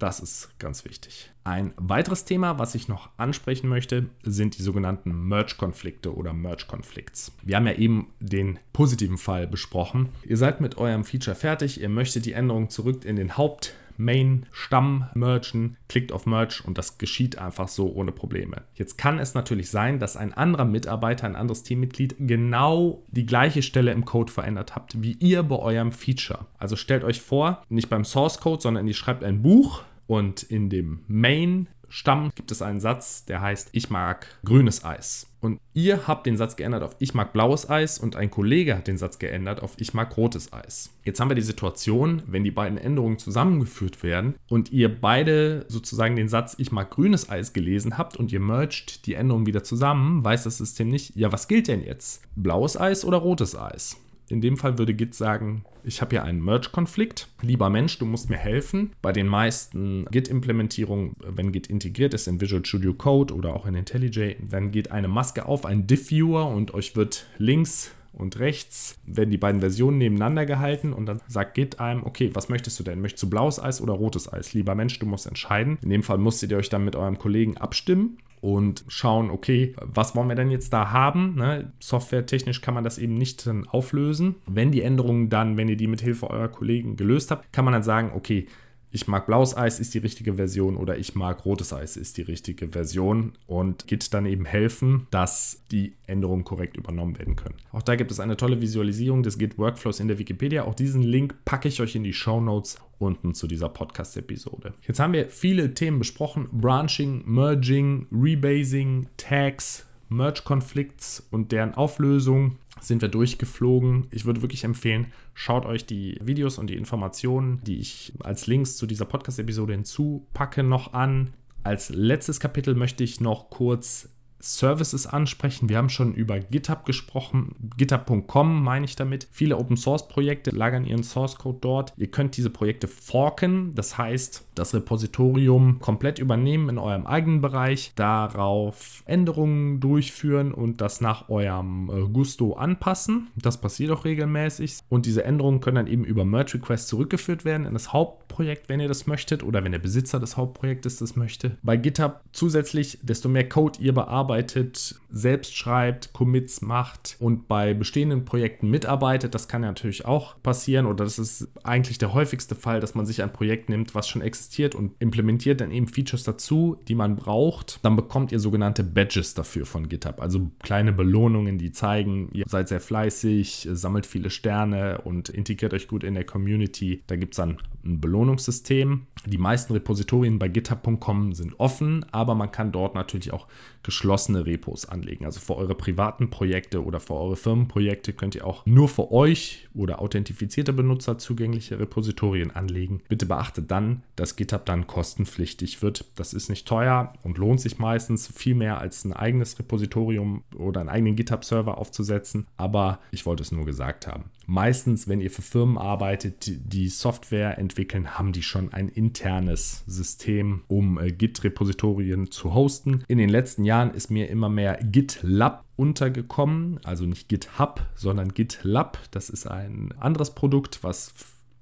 Das 0.00 0.18
ist 0.18 0.58
ganz 0.58 0.86
wichtig. 0.86 1.30
Ein 1.44 1.74
weiteres 1.76 2.24
Thema, 2.24 2.58
was 2.58 2.74
ich 2.74 2.88
noch 2.88 3.10
ansprechen 3.18 3.68
möchte, 3.68 4.06
sind 4.22 4.56
die 4.56 4.62
sogenannten 4.62 5.28
Merge-Konflikte 5.28 6.16
oder 6.16 6.32
Merge-Konflikts. 6.32 7.32
Wir 7.42 7.56
haben 7.56 7.66
ja 7.66 7.74
eben 7.74 8.06
den 8.18 8.58
positiven 8.72 9.18
Fall 9.18 9.46
besprochen. 9.46 10.08
Ihr 10.24 10.38
seid 10.38 10.62
mit 10.62 10.78
eurem 10.78 11.04
Feature 11.04 11.36
fertig, 11.36 11.82
ihr 11.82 11.90
möchtet 11.90 12.24
die 12.24 12.32
Änderung 12.32 12.70
zurück 12.70 13.04
in 13.04 13.16
den 13.16 13.36
Haupt- 13.36 13.74
Main-Stamm 14.00 15.10
mergen, 15.14 15.76
klickt 15.88 16.12
auf 16.12 16.26
Merge 16.26 16.62
und 16.64 16.78
das 16.78 16.98
geschieht 16.98 17.38
einfach 17.38 17.68
so 17.68 17.92
ohne 17.92 18.12
Probleme. 18.12 18.62
Jetzt 18.74 18.98
kann 18.98 19.18
es 19.18 19.34
natürlich 19.34 19.70
sein, 19.70 19.98
dass 19.98 20.16
ein 20.16 20.32
anderer 20.32 20.64
Mitarbeiter, 20.64 21.26
ein 21.26 21.36
anderes 21.36 21.62
Teammitglied 21.62 22.16
genau 22.18 23.04
die 23.08 23.26
gleiche 23.26 23.62
Stelle 23.62 23.92
im 23.92 24.04
Code 24.04 24.32
verändert 24.32 24.74
habt, 24.74 25.02
wie 25.02 25.16
ihr 25.20 25.42
bei 25.42 25.56
eurem 25.56 25.92
Feature. 25.92 26.46
Also 26.58 26.76
stellt 26.76 27.04
euch 27.04 27.20
vor, 27.20 27.62
nicht 27.68 27.90
beim 27.90 28.04
Source 28.04 28.40
Code, 28.40 28.62
sondern 28.62 28.86
ihr 28.88 28.94
schreibt 28.94 29.22
ein 29.22 29.42
Buch 29.42 29.82
und 30.06 30.42
in 30.42 30.70
dem 30.70 31.00
Main 31.06 31.68
Stamm 31.92 32.30
gibt 32.36 32.52
es 32.52 32.62
einen 32.62 32.78
Satz, 32.78 33.24
der 33.24 33.40
heißt 33.42 33.70
Ich 33.72 33.90
mag 33.90 34.28
grünes 34.44 34.84
Eis. 34.84 35.26
Und 35.40 35.58
ihr 35.74 36.06
habt 36.06 36.24
den 36.24 36.36
Satz 36.36 36.54
geändert 36.54 36.84
auf 36.84 36.94
Ich 37.00 37.14
mag 37.14 37.32
blaues 37.32 37.68
Eis 37.68 37.98
und 37.98 38.14
ein 38.14 38.30
Kollege 38.30 38.76
hat 38.76 38.86
den 38.86 38.96
Satz 38.96 39.18
geändert 39.18 39.60
auf 39.60 39.74
Ich 39.76 39.92
mag 39.92 40.16
rotes 40.16 40.52
Eis. 40.52 40.90
Jetzt 41.04 41.18
haben 41.18 41.30
wir 41.30 41.34
die 41.34 41.42
Situation, 41.42 42.22
wenn 42.28 42.44
die 42.44 42.52
beiden 42.52 42.78
Änderungen 42.78 43.18
zusammengeführt 43.18 44.04
werden 44.04 44.36
und 44.48 44.70
ihr 44.70 45.00
beide 45.00 45.64
sozusagen 45.66 46.14
den 46.14 46.28
Satz 46.28 46.54
Ich 46.58 46.70
mag 46.70 46.90
grünes 46.90 47.28
Eis 47.28 47.52
gelesen 47.52 47.98
habt 47.98 48.16
und 48.16 48.30
ihr 48.30 48.40
mergt 48.40 49.06
die 49.06 49.14
Änderungen 49.14 49.46
wieder 49.46 49.64
zusammen, 49.64 50.24
weiß 50.24 50.44
das 50.44 50.58
System 50.58 50.88
nicht, 50.88 51.16
ja, 51.16 51.32
was 51.32 51.48
gilt 51.48 51.66
denn 51.66 51.82
jetzt? 51.82 52.22
Blaues 52.36 52.78
Eis 52.78 53.04
oder 53.04 53.16
rotes 53.16 53.56
Eis? 53.56 53.96
In 54.30 54.40
dem 54.40 54.56
Fall 54.56 54.78
würde 54.78 54.94
Git 54.94 55.14
sagen, 55.14 55.64
ich 55.82 56.00
habe 56.00 56.10
hier 56.10 56.22
einen 56.22 56.42
Merge-Konflikt. 56.42 57.28
Lieber 57.42 57.68
Mensch, 57.68 57.98
du 57.98 58.06
musst 58.06 58.30
mir 58.30 58.36
helfen. 58.36 58.92
Bei 59.02 59.12
den 59.12 59.26
meisten 59.26 60.04
Git-Implementierungen, 60.10 61.16
wenn 61.18 61.50
Git 61.50 61.66
integriert 61.66 62.14
ist 62.14 62.28
in 62.28 62.40
Visual 62.40 62.64
Studio 62.64 62.94
Code 62.94 63.34
oder 63.34 63.54
auch 63.54 63.66
in 63.66 63.74
IntelliJ, 63.74 64.36
dann 64.48 64.70
geht 64.70 64.92
eine 64.92 65.08
Maske 65.08 65.46
auf, 65.46 65.66
ein 65.66 65.88
Diff-Viewer 65.88 66.46
und 66.46 66.74
euch 66.74 66.94
wird 66.94 67.26
links 67.38 67.90
und 68.12 68.38
rechts 68.38 68.98
werden 69.04 69.30
die 69.30 69.38
beiden 69.38 69.60
Versionen 69.60 69.98
nebeneinander 69.98 70.46
gehalten 70.46 70.92
und 70.92 71.06
dann 71.06 71.20
sagt 71.26 71.54
Git 71.54 71.80
einem, 71.80 72.04
okay, 72.04 72.30
was 72.32 72.48
möchtest 72.48 72.78
du 72.78 72.84
denn? 72.84 73.00
Möchtest 73.00 73.24
du 73.24 73.30
blaues 73.30 73.60
Eis 73.60 73.80
oder 73.80 73.94
rotes 73.94 74.32
Eis? 74.32 74.52
Lieber 74.52 74.76
Mensch, 74.76 74.98
du 75.00 75.06
musst 75.06 75.26
entscheiden. 75.26 75.78
In 75.82 75.90
dem 75.90 76.04
Fall 76.04 76.18
musstet 76.18 76.52
ihr 76.52 76.58
euch 76.58 76.68
dann 76.68 76.84
mit 76.84 76.94
eurem 76.94 77.18
Kollegen 77.18 77.56
abstimmen 77.56 78.18
und 78.40 78.84
schauen, 78.88 79.30
okay, 79.30 79.74
was 79.80 80.14
wollen 80.16 80.28
wir 80.28 80.36
denn 80.36 80.50
jetzt 80.50 80.72
da 80.72 80.90
haben? 80.90 81.34
Ne? 81.34 81.72
Softwaretechnisch 81.78 82.60
kann 82.60 82.74
man 82.74 82.84
das 82.84 82.98
eben 82.98 83.14
nicht 83.14 83.46
dann 83.46 83.66
auflösen. 83.68 84.36
Wenn 84.46 84.72
die 84.72 84.82
Änderungen 84.82 85.28
dann, 85.28 85.56
wenn 85.56 85.68
ihr 85.68 85.76
die 85.76 85.86
mit 85.86 86.00
Hilfe 86.00 86.30
eurer 86.30 86.48
Kollegen 86.48 86.96
gelöst 86.96 87.30
habt, 87.30 87.52
kann 87.52 87.64
man 87.64 87.72
dann 87.72 87.82
sagen, 87.82 88.12
okay, 88.14 88.46
ich 88.90 89.06
mag 89.06 89.26
blaues 89.26 89.56
Eis 89.56 89.78
ist 89.78 89.94
die 89.94 89.98
richtige 89.98 90.34
Version 90.34 90.76
oder 90.76 90.98
ich 90.98 91.14
mag 91.14 91.44
rotes 91.44 91.72
Eis 91.72 91.96
ist 91.96 92.16
die 92.16 92.22
richtige 92.22 92.68
Version 92.68 93.32
und 93.46 93.86
Git 93.86 94.12
dann 94.12 94.26
eben 94.26 94.44
helfen, 94.44 95.06
dass 95.10 95.62
die 95.70 95.94
Änderungen 96.06 96.44
korrekt 96.44 96.76
übernommen 96.76 97.18
werden 97.18 97.36
können. 97.36 97.54
Auch 97.72 97.82
da 97.82 97.94
gibt 97.94 98.10
es 98.10 98.18
eine 98.18 98.36
tolle 98.36 98.60
Visualisierung 98.60 99.22
des 99.22 99.38
Git 99.38 99.58
Workflows 99.58 100.00
in 100.00 100.08
der 100.08 100.18
Wikipedia. 100.18 100.64
Auch 100.64 100.74
diesen 100.74 101.02
Link 101.02 101.36
packe 101.44 101.68
ich 101.68 101.80
euch 101.80 101.94
in 101.94 102.04
die 102.04 102.12
Show 102.12 102.40
Notes 102.40 102.78
unten 102.98 103.34
zu 103.34 103.46
dieser 103.46 103.68
Podcast-Episode. 103.68 104.74
Jetzt 104.86 105.00
haben 105.00 105.12
wir 105.12 105.28
viele 105.28 105.72
Themen 105.74 105.98
besprochen: 105.98 106.48
Branching, 106.52 107.22
Merging, 107.26 108.06
Rebasing, 108.12 109.08
Tags, 109.16 109.86
Merge-Konflikts 110.10 111.26
und 111.30 111.52
deren 111.52 111.74
Auflösung 111.74 112.58
sind 112.80 113.00
wir 113.00 113.08
durchgeflogen. 113.08 114.08
Ich 114.10 114.26
würde 114.26 114.42
wirklich 114.42 114.64
empfehlen, 114.64 115.12
schaut 115.34 115.64
euch 115.64 115.86
die 115.86 116.18
Videos 116.22 116.58
und 116.58 116.68
die 116.68 116.76
Informationen, 116.76 117.62
die 117.64 117.78
ich 117.78 118.12
als 118.20 118.46
Links 118.46 118.76
zu 118.76 118.86
dieser 118.86 119.04
Podcast-Episode 119.04 119.72
hinzupacke, 119.72 120.62
noch 120.62 120.92
an. 120.92 121.30
Als 121.62 121.90
letztes 121.90 122.40
Kapitel 122.40 122.74
möchte 122.74 123.04
ich 123.04 123.20
noch 123.20 123.50
kurz 123.50 124.08
Services 124.40 125.06
ansprechen. 125.06 125.68
Wir 125.68 125.76
haben 125.76 125.88
schon 125.88 126.14
über 126.14 126.40
GitHub 126.40 126.84
gesprochen. 126.84 127.54
GitHub.com 127.76 128.62
meine 128.62 128.84
ich 128.84 128.96
damit. 128.96 129.28
Viele 129.30 129.56
Open 129.58 129.76
Source 129.76 130.08
Projekte 130.08 130.50
lagern 130.50 130.84
ihren 130.84 131.02
Source 131.02 131.36
Code 131.36 131.58
dort. 131.60 131.92
Ihr 131.96 132.10
könnt 132.10 132.36
diese 132.36 132.50
Projekte 132.50 132.88
forken, 132.88 133.74
das 133.74 133.98
heißt, 133.98 134.46
das 134.54 134.74
Repositorium 134.74 135.78
komplett 135.80 136.18
übernehmen 136.18 136.68
in 136.68 136.78
eurem 136.78 137.06
eigenen 137.06 137.40
Bereich, 137.40 137.92
darauf 137.94 139.02
Änderungen 139.06 139.80
durchführen 139.80 140.52
und 140.52 140.80
das 140.80 141.00
nach 141.00 141.28
eurem 141.28 141.90
äh, 141.90 142.08
Gusto 142.08 142.54
anpassen. 142.54 143.28
Das 143.36 143.60
passiert 143.60 143.90
auch 143.90 144.04
regelmäßig. 144.04 144.78
Und 144.88 145.06
diese 145.06 145.24
Änderungen 145.24 145.60
können 145.60 145.76
dann 145.76 145.86
eben 145.86 146.04
über 146.04 146.24
Merge 146.24 146.54
Request 146.54 146.88
zurückgeführt 146.88 147.44
werden 147.44 147.66
in 147.66 147.74
das 147.74 147.92
Hauptprojekt 147.92 148.29
Hauptprojekt, 148.40 148.68
wenn 148.70 148.80
ihr 148.80 148.88
das 148.88 149.06
möchtet 149.06 149.42
oder 149.42 149.62
wenn 149.62 149.72
der 149.72 149.78
Besitzer 149.78 150.18
des 150.18 150.38
Hauptprojektes 150.38 150.96
das 150.96 151.14
möchte. 151.14 151.58
Bei 151.62 151.76
GitHub 151.76 152.22
zusätzlich, 152.32 152.98
desto 153.02 153.28
mehr 153.28 153.46
Code 153.46 153.78
ihr 153.80 153.92
bearbeitet, 153.92 154.98
selbst 155.10 155.54
schreibt, 155.54 156.14
Commits 156.14 156.62
macht 156.62 157.16
und 157.18 157.48
bei 157.48 157.74
bestehenden 157.74 158.24
Projekten 158.24 158.70
mitarbeitet, 158.70 159.34
das 159.34 159.46
kann 159.46 159.62
ja 159.62 159.68
natürlich 159.68 160.06
auch 160.06 160.40
passieren 160.42 160.86
oder 160.86 161.04
das 161.04 161.18
ist 161.18 161.48
eigentlich 161.64 161.98
der 161.98 162.14
häufigste 162.14 162.54
Fall, 162.54 162.80
dass 162.80 162.94
man 162.94 163.04
sich 163.04 163.22
ein 163.22 163.32
Projekt 163.32 163.68
nimmt, 163.68 163.94
was 163.94 164.08
schon 164.08 164.22
existiert 164.22 164.74
und 164.74 164.92
implementiert 165.00 165.60
dann 165.60 165.70
eben 165.70 165.86
Features 165.86 166.22
dazu, 166.22 166.78
die 166.88 166.94
man 166.94 167.16
braucht. 167.16 167.80
Dann 167.82 167.96
bekommt 167.96 168.32
ihr 168.32 168.40
sogenannte 168.40 168.84
Badges 168.84 169.34
dafür 169.34 169.66
von 169.66 169.88
GitHub, 169.88 170.20
also 170.22 170.50
kleine 170.62 170.92
Belohnungen, 170.92 171.58
die 171.58 171.72
zeigen, 171.72 172.30
ihr 172.32 172.44
seid 172.48 172.68
sehr 172.68 172.80
fleißig, 172.80 173.68
sammelt 173.72 174.06
viele 174.06 174.30
Sterne 174.30 175.02
und 175.02 175.28
integriert 175.28 175.74
euch 175.74 175.88
gut 175.88 176.04
in 176.04 176.14
der 176.14 176.24
Community. 176.24 177.02
Da 177.06 177.16
gibt 177.16 177.34
es 177.34 177.36
dann 177.36 177.58
ein 177.84 178.00
Belohnungssystem. 178.30 179.06
Die 179.26 179.38
meisten 179.38 179.74
Repositorien 179.74 180.38
bei 180.38 180.48
github.com 180.48 181.34
sind 181.34 181.60
offen, 181.60 182.06
aber 182.10 182.34
man 182.34 182.50
kann 182.50 182.72
dort 182.72 182.94
natürlich 182.94 183.32
auch 183.32 183.46
geschlossene 183.82 184.46
Repos 184.46 184.86
anlegen. 184.86 185.26
Also 185.26 185.40
für 185.40 185.56
eure 185.56 185.74
privaten 185.74 186.30
Projekte 186.30 186.82
oder 186.82 187.00
für 187.00 187.14
eure 187.14 187.36
Firmenprojekte 187.36 188.14
könnt 188.14 188.34
ihr 188.34 188.46
auch 188.46 188.64
nur 188.64 188.88
für 188.88 189.12
euch 189.12 189.68
oder 189.74 190.00
authentifizierte 190.00 190.72
Benutzer 190.72 191.18
zugängliche 191.18 191.78
Repositorien 191.78 192.50
anlegen. 192.50 193.02
Bitte 193.08 193.26
beachtet 193.26 193.70
dann, 193.70 194.02
dass 194.16 194.36
GitHub 194.36 194.64
dann 194.64 194.86
kostenpflichtig 194.86 195.82
wird. 195.82 196.06
Das 196.14 196.32
ist 196.32 196.48
nicht 196.48 196.66
teuer 196.66 197.12
und 197.22 197.36
lohnt 197.36 197.60
sich 197.60 197.78
meistens 197.78 198.26
viel 198.28 198.54
mehr 198.54 198.78
als 198.78 199.04
ein 199.04 199.12
eigenes 199.12 199.58
Repositorium 199.58 200.44
oder 200.56 200.80
einen 200.80 200.88
eigenen 200.88 201.16
GitHub-Server 201.16 201.76
aufzusetzen. 201.76 202.46
Aber 202.56 203.00
ich 203.10 203.26
wollte 203.26 203.42
es 203.42 203.52
nur 203.52 203.66
gesagt 203.66 204.06
haben. 204.06 204.24
Meistens, 204.52 205.06
wenn 205.06 205.20
ihr 205.20 205.30
für 205.30 205.42
Firmen 205.42 205.78
arbeitet, 205.78 206.50
die 206.72 206.88
Software 206.88 207.56
entwickeln, 207.56 208.18
haben 208.18 208.32
die 208.32 208.42
schon 208.42 208.72
ein 208.72 208.88
internes 208.88 209.84
System, 209.86 210.64
um 210.66 210.98
äh, 210.98 211.12
Git-Repositorien 211.12 212.32
zu 212.32 212.52
hosten. 212.52 213.04
In 213.06 213.18
den 213.18 213.28
letzten 213.28 213.64
Jahren 213.64 213.94
ist 213.94 214.10
mir 214.10 214.28
immer 214.28 214.48
mehr 214.48 214.80
GitLab 214.82 215.64
untergekommen, 215.76 216.80
also 216.82 217.04
nicht 217.04 217.28
GitHub, 217.28 217.86
sondern 217.94 218.34
GitLab. 218.34 218.98
Das 219.12 219.30
ist 219.30 219.46
ein 219.46 219.94
anderes 220.00 220.34
Produkt, 220.34 220.82
was 220.82 221.14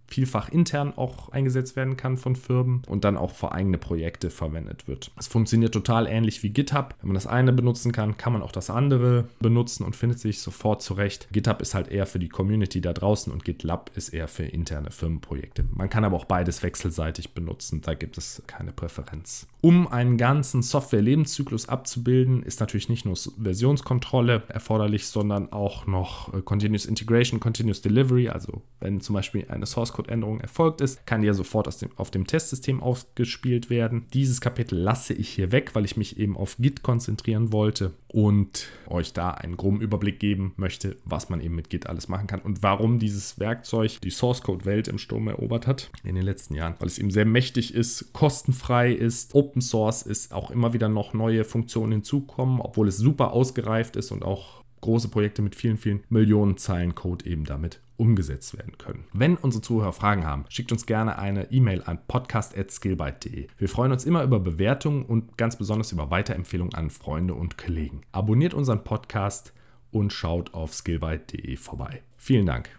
vielfach 0.08 0.48
intern 0.48 0.92
auch 0.96 1.30
eingesetzt 1.30 1.76
werden 1.76 1.96
kann 1.96 2.16
von 2.16 2.34
Firmen 2.34 2.82
und 2.88 3.04
dann 3.04 3.16
auch 3.16 3.32
für 3.32 3.52
eigene 3.52 3.78
Projekte 3.78 4.30
verwendet 4.30 4.88
wird. 4.88 5.10
Es 5.18 5.28
funktioniert 5.28 5.72
total 5.72 6.06
ähnlich 6.06 6.42
wie 6.42 6.50
GitHub. 6.50 6.94
Wenn 7.00 7.08
man 7.08 7.14
das 7.14 7.26
eine 7.26 7.52
benutzen 7.52 7.92
kann, 7.92 8.16
kann 8.16 8.32
man 8.32 8.42
auch 8.42 8.52
das 8.52 8.70
andere 8.70 9.28
benutzen 9.40 9.84
und 9.84 9.94
findet 9.94 10.18
sich 10.18 10.40
sofort 10.40 10.82
zurecht. 10.82 11.28
GitHub 11.30 11.60
ist 11.60 11.74
halt 11.74 11.88
eher 11.88 12.06
für 12.06 12.18
die 12.18 12.28
Community 12.28 12.80
da 12.80 12.92
draußen 12.92 13.32
und 13.32 13.44
GitLab 13.44 13.90
ist 13.94 14.08
eher 14.10 14.28
für 14.28 14.44
interne 14.44 14.90
Firmenprojekte. 14.90 15.64
Man 15.70 15.90
kann 15.90 16.04
aber 16.04 16.16
auch 16.16 16.24
beides 16.24 16.62
wechselseitig 16.62 17.34
benutzen, 17.34 17.82
da 17.82 17.94
gibt 17.94 18.18
es 18.18 18.42
keine 18.46 18.72
Präferenz. 18.72 19.46
Um 19.60 19.88
einen 19.88 20.16
ganzen 20.16 20.62
Software-Lebenszyklus 20.62 21.68
abzubilden, 21.68 22.42
ist 22.42 22.60
natürlich 22.60 22.88
nicht 22.88 23.04
nur 23.04 23.16
Versionskontrolle 23.16 24.44
erforderlich, 24.48 25.06
sondern 25.08 25.52
auch 25.52 25.86
noch 25.86 26.32
äh, 26.32 26.42
Continuous 26.42 26.86
Integration, 26.86 27.40
Continuous 27.40 27.82
Delivery. 27.82 28.28
Also 28.28 28.62
wenn 28.80 29.00
zum 29.00 29.14
Beispiel 29.14 29.46
eine 29.48 29.66
Source 29.66 29.92
Code-Änderung 29.98 30.40
erfolgt 30.40 30.80
ist, 30.80 31.04
kann 31.06 31.24
ja 31.24 31.34
sofort 31.34 31.82
dem, 31.82 31.90
auf 31.96 32.12
dem 32.12 32.24
Testsystem 32.24 32.80
ausgespielt 32.80 33.68
werden. 33.68 34.06
Dieses 34.14 34.40
Kapitel 34.40 34.78
lasse 34.78 35.12
ich 35.12 35.28
hier 35.28 35.50
weg, 35.50 35.74
weil 35.74 35.84
ich 35.84 35.96
mich 35.96 36.20
eben 36.20 36.36
auf 36.36 36.56
Git 36.58 36.84
konzentrieren 36.84 37.52
wollte 37.52 37.94
und 38.06 38.68
euch 38.86 39.12
da 39.12 39.32
einen 39.32 39.56
groben 39.56 39.80
Überblick 39.80 40.20
geben 40.20 40.52
möchte, 40.56 40.96
was 41.04 41.30
man 41.30 41.40
eben 41.40 41.56
mit 41.56 41.68
Git 41.68 41.88
alles 41.88 42.06
machen 42.06 42.28
kann 42.28 42.40
und 42.40 42.62
warum 42.62 43.00
dieses 43.00 43.40
Werkzeug 43.40 44.00
die 44.02 44.10
Source 44.10 44.42
Code-Welt 44.42 44.86
im 44.86 44.98
Sturm 44.98 45.26
erobert 45.26 45.66
hat 45.66 45.90
in 46.04 46.14
den 46.14 46.24
letzten 46.24 46.54
Jahren, 46.54 46.76
weil 46.78 46.86
es 46.86 46.98
eben 46.98 47.10
sehr 47.10 47.26
mächtig 47.26 47.74
ist, 47.74 48.12
kostenfrei 48.12 48.92
ist, 48.92 49.34
Open 49.34 49.60
Source 49.60 50.02
ist, 50.02 50.32
auch 50.32 50.52
immer 50.52 50.74
wieder 50.74 50.88
noch 50.88 51.12
neue 51.12 51.42
Funktionen 51.42 51.90
hinzukommen, 51.90 52.60
obwohl 52.60 52.86
es 52.86 52.98
super 52.98 53.32
ausgereift 53.32 53.96
ist 53.96 54.12
und 54.12 54.24
auch 54.24 54.62
große 54.80 55.08
Projekte 55.08 55.42
mit 55.42 55.56
vielen, 55.56 55.76
vielen 55.76 56.04
Millionen 56.08 56.56
Zeilen 56.56 56.94
Code 56.94 57.26
eben 57.26 57.44
damit 57.44 57.80
umgesetzt 57.98 58.56
werden 58.56 58.78
können. 58.78 59.04
Wenn 59.12 59.36
unsere 59.36 59.62
Zuhörer 59.62 59.92
Fragen 59.92 60.24
haben, 60.24 60.44
schickt 60.48 60.72
uns 60.72 60.86
gerne 60.86 61.18
eine 61.18 61.50
E-Mail 61.50 61.82
an 61.82 61.98
podcast.skillbyte.de. 62.06 63.48
Wir 63.58 63.68
freuen 63.68 63.92
uns 63.92 64.04
immer 64.04 64.22
über 64.22 64.40
Bewertungen 64.40 65.04
und 65.04 65.36
ganz 65.36 65.56
besonders 65.56 65.92
über 65.92 66.10
Weiterempfehlungen 66.10 66.74
an 66.74 66.90
Freunde 66.90 67.34
und 67.34 67.58
Kollegen. 67.58 68.02
Abonniert 68.12 68.54
unseren 68.54 68.84
Podcast 68.84 69.52
und 69.90 70.12
schaut 70.12 70.54
auf 70.54 70.74
skillbyte.de 70.74 71.56
vorbei. 71.56 72.02
Vielen 72.16 72.46
Dank. 72.46 72.70